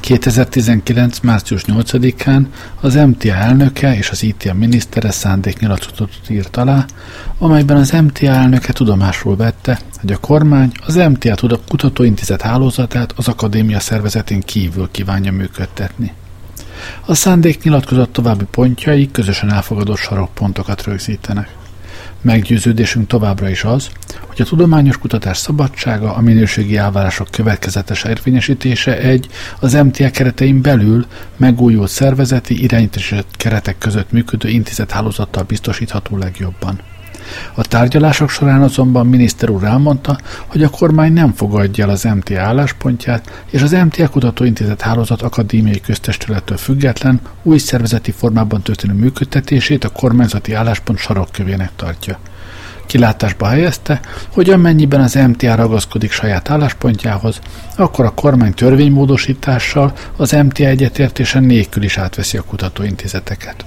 2019. 0.00 1.20
március 1.20 1.64
8-án 1.66 2.46
az 2.80 2.94
MTA 2.94 3.34
elnöke 3.34 3.96
és 3.96 4.10
az 4.10 4.22
ITA 4.22 4.54
minisztere 4.54 5.10
szándéknyilatkozatot 5.10 6.10
írt 6.28 6.56
alá, 6.56 6.84
amelyben 7.38 7.76
az 7.76 7.90
MTA 7.90 8.26
elnöke 8.26 8.72
tudomásul 8.72 9.36
vette, 9.36 9.80
hogy 10.00 10.12
a 10.12 10.18
kormány 10.18 10.72
az 10.86 10.94
MTA 10.94 11.58
kutatóintézet 11.68 12.42
hálózatát 12.42 13.12
az 13.16 13.28
akadémia 13.28 13.80
szervezetén 13.80 14.40
kívül 14.40 14.88
kívánja 14.90 15.32
működtetni. 15.32 16.12
A 17.06 17.14
szándéknyilatkozat 17.14 18.10
további 18.10 18.44
pontjai 18.50 19.10
közösen 19.10 19.52
elfogadott 19.52 19.98
sarokpontokat 19.98 20.84
rögzítenek. 20.84 21.62
Meggyőződésünk 22.24 23.06
továbbra 23.06 23.48
is 23.48 23.64
az, 23.64 23.90
hogy 24.26 24.40
a 24.40 24.44
tudományos 24.44 24.98
kutatás 24.98 25.38
szabadsága, 25.38 26.14
a 26.14 26.20
minőségi 26.20 26.76
elvárások 26.76 27.28
következetes 27.30 28.04
érvényesítése 28.04 28.98
egy 28.98 29.28
az 29.60 29.72
MTA 29.72 30.10
keretein 30.10 30.60
belül 30.60 31.06
megújult 31.36 31.90
szervezeti 31.90 32.62
irányítási 32.62 33.16
keretek 33.30 33.78
között 33.78 34.12
működő 34.12 34.48
intézethálózattal 34.48 35.42
biztosítható 35.42 36.16
legjobban. 36.16 36.80
A 37.54 37.62
tárgyalások 37.62 38.30
során 38.30 38.62
azonban 38.62 39.06
miniszter 39.06 39.50
úr 39.50 39.64
elmondta, 39.64 40.18
hogy 40.46 40.62
a 40.62 40.68
kormány 40.68 41.12
nem 41.12 41.32
fogadja 41.32 41.84
el 41.84 41.90
az 41.90 42.02
MTA 42.02 42.40
álláspontját, 42.40 43.44
és 43.50 43.62
az 43.62 43.72
MTA 43.72 44.08
Kutatóintézet 44.08 44.80
hálózat 44.80 45.22
akadémiai 45.22 45.80
köztestülettől 45.80 46.56
független, 46.56 47.20
új 47.42 47.58
szervezeti 47.58 48.10
formában 48.10 48.62
történő 48.62 48.92
működtetését 48.92 49.84
a 49.84 49.88
kormányzati 49.88 50.52
álláspont 50.52 50.98
sarokkövének 50.98 51.70
tartja. 51.76 52.18
Kilátásba 52.86 53.46
helyezte, 53.46 54.00
hogy 54.32 54.50
amennyiben 54.50 55.00
az 55.00 55.14
MTA 55.14 55.54
ragaszkodik 55.54 56.12
saját 56.12 56.50
álláspontjához, 56.50 57.38
akkor 57.76 58.04
a 58.04 58.14
kormány 58.14 58.54
törvénymódosítással 58.54 59.92
az 60.16 60.32
MTA 60.32 60.64
egyetértésen 60.64 61.42
nélkül 61.42 61.82
is 61.82 61.98
átveszi 61.98 62.36
a 62.36 62.42
kutatóintézeteket. 62.42 63.64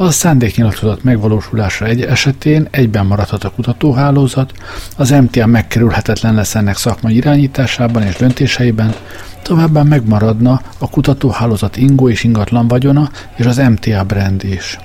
A 0.00 0.10
szándéknyilatkozat 0.10 1.04
megvalósulása 1.04 1.84
egy 1.84 2.02
esetén 2.02 2.68
egyben 2.70 3.06
maradhat 3.06 3.44
a 3.44 3.50
kutatóhálózat, 3.50 4.52
az 4.96 5.10
MTA 5.10 5.46
megkerülhetetlen 5.46 6.34
lesz 6.34 6.54
ennek 6.54 6.76
szakmai 6.76 7.14
irányításában 7.14 8.02
és 8.02 8.16
döntéseiben, 8.16 8.94
továbbá 9.42 9.82
megmaradna 9.82 10.60
a 10.78 10.90
kutatóhálózat 10.90 11.76
ingó 11.76 12.08
és 12.08 12.24
ingatlan 12.24 12.68
vagyona 12.68 13.10
és 13.36 13.46
az 13.46 13.56
MTA 13.56 14.04
brand 14.04 14.44
is. 14.44 14.78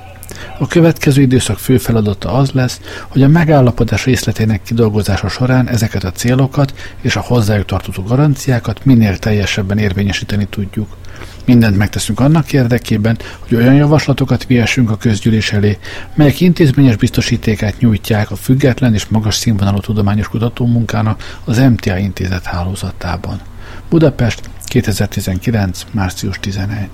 A 0.60 0.68
következő 0.68 1.22
időszak 1.22 1.58
fő 1.58 1.78
feladata 1.78 2.32
az 2.32 2.52
lesz, 2.52 2.80
hogy 3.08 3.24
a 3.24 3.28
megállapodás 3.28 4.06
részletének 4.06 4.62
kidolgozása 4.64 5.28
során 5.28 5.70
ezeket 5.70 6.04
a 6.04 6.12
célokat 6.12 6.74
és 7.02 7.16
a 7.16 7.22
hozzájuk 7.22 7.66
tartozó 7.66 8.04
garanciákat 8.04 8.86
minél 8.86 9.18
teljesebben 9.18 9.78
érvényesíteni 9.78 10.48
tudjuk. 10.50 10.88
Mindent 11.46 11.78
megteszünk 11.78 12.20
annak 12.20 12.54
érdekében, 12.54 13.18
hogy 13.39 13.58
olyan 13.58 13.74
javaslatokat 13.74 14.46
viessünk 14.46 14.89
a 14.89 14.98
közgyűlés 14.98 15.52
elé, 15.52 15.78
melyek 16.16 16.39
intézményes 16.39 16.96
biztosítékát 16.96 17.80
nyújtják 17.80 18.32
a 18.32 18.36
független 18.36 18.94
és 18.94 19.06
magas 19.06 19.36
színvonalú 19.36 19.80
tudományos 19.80 20.28
kutatómunkának 20.28 21.39
az 21.44 21.58
MTA 21.58 21.98
intézet 21.98 22.46
hálózatában. 22.46 23.39
Budapest 23.89 24.50
2019. 24.66 25.86
március 25.91 26.39
11. 26.39 26.89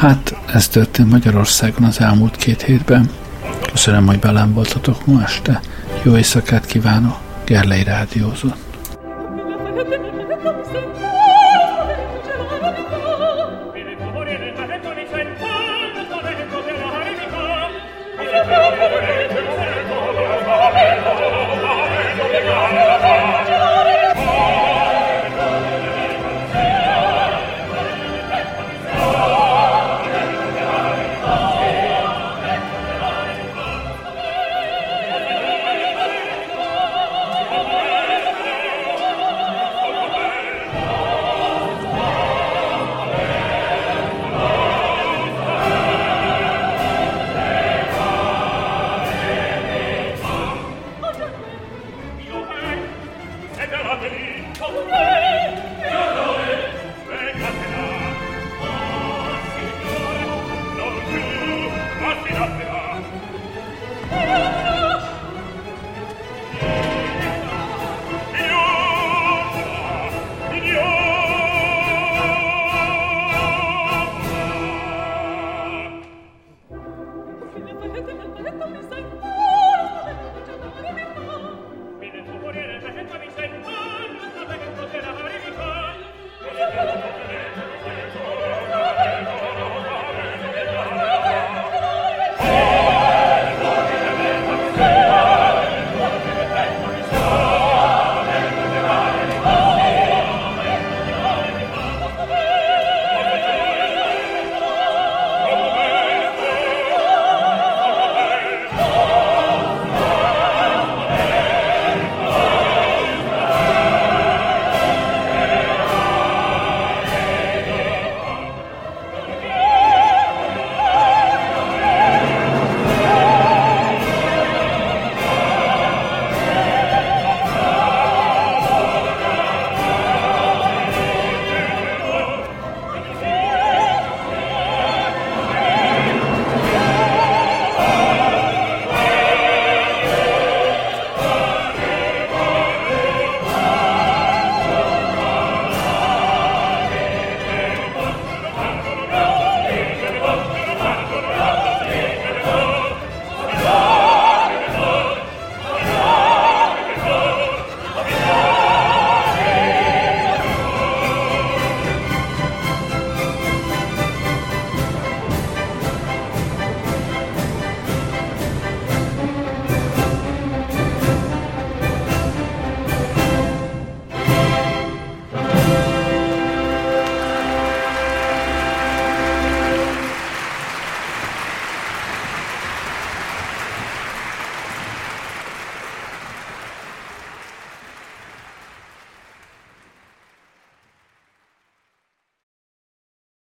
Hát, 0.00 0.36
ez 0.52 0.68
történt 0.68 1.10
Magyarországon 1.10 1.84
az 1.84 2.00
elmúlt 2.00 2.36
két 2.36 2.62
hétben. 2.62 3.10
Köszönöm, 3.70 4.06
hogy 4.06 4.18
belem 4.18 4.52
voltatok 4.52 5.06
ma 5.06 5.22
este. 5.22 5.60
Jó 6.02 6.16
éjszakát 6.16 6.66
kívánok, 6.66 7.18
Gerlei 7.44 7.82
Rádiózott. 7.82 8.69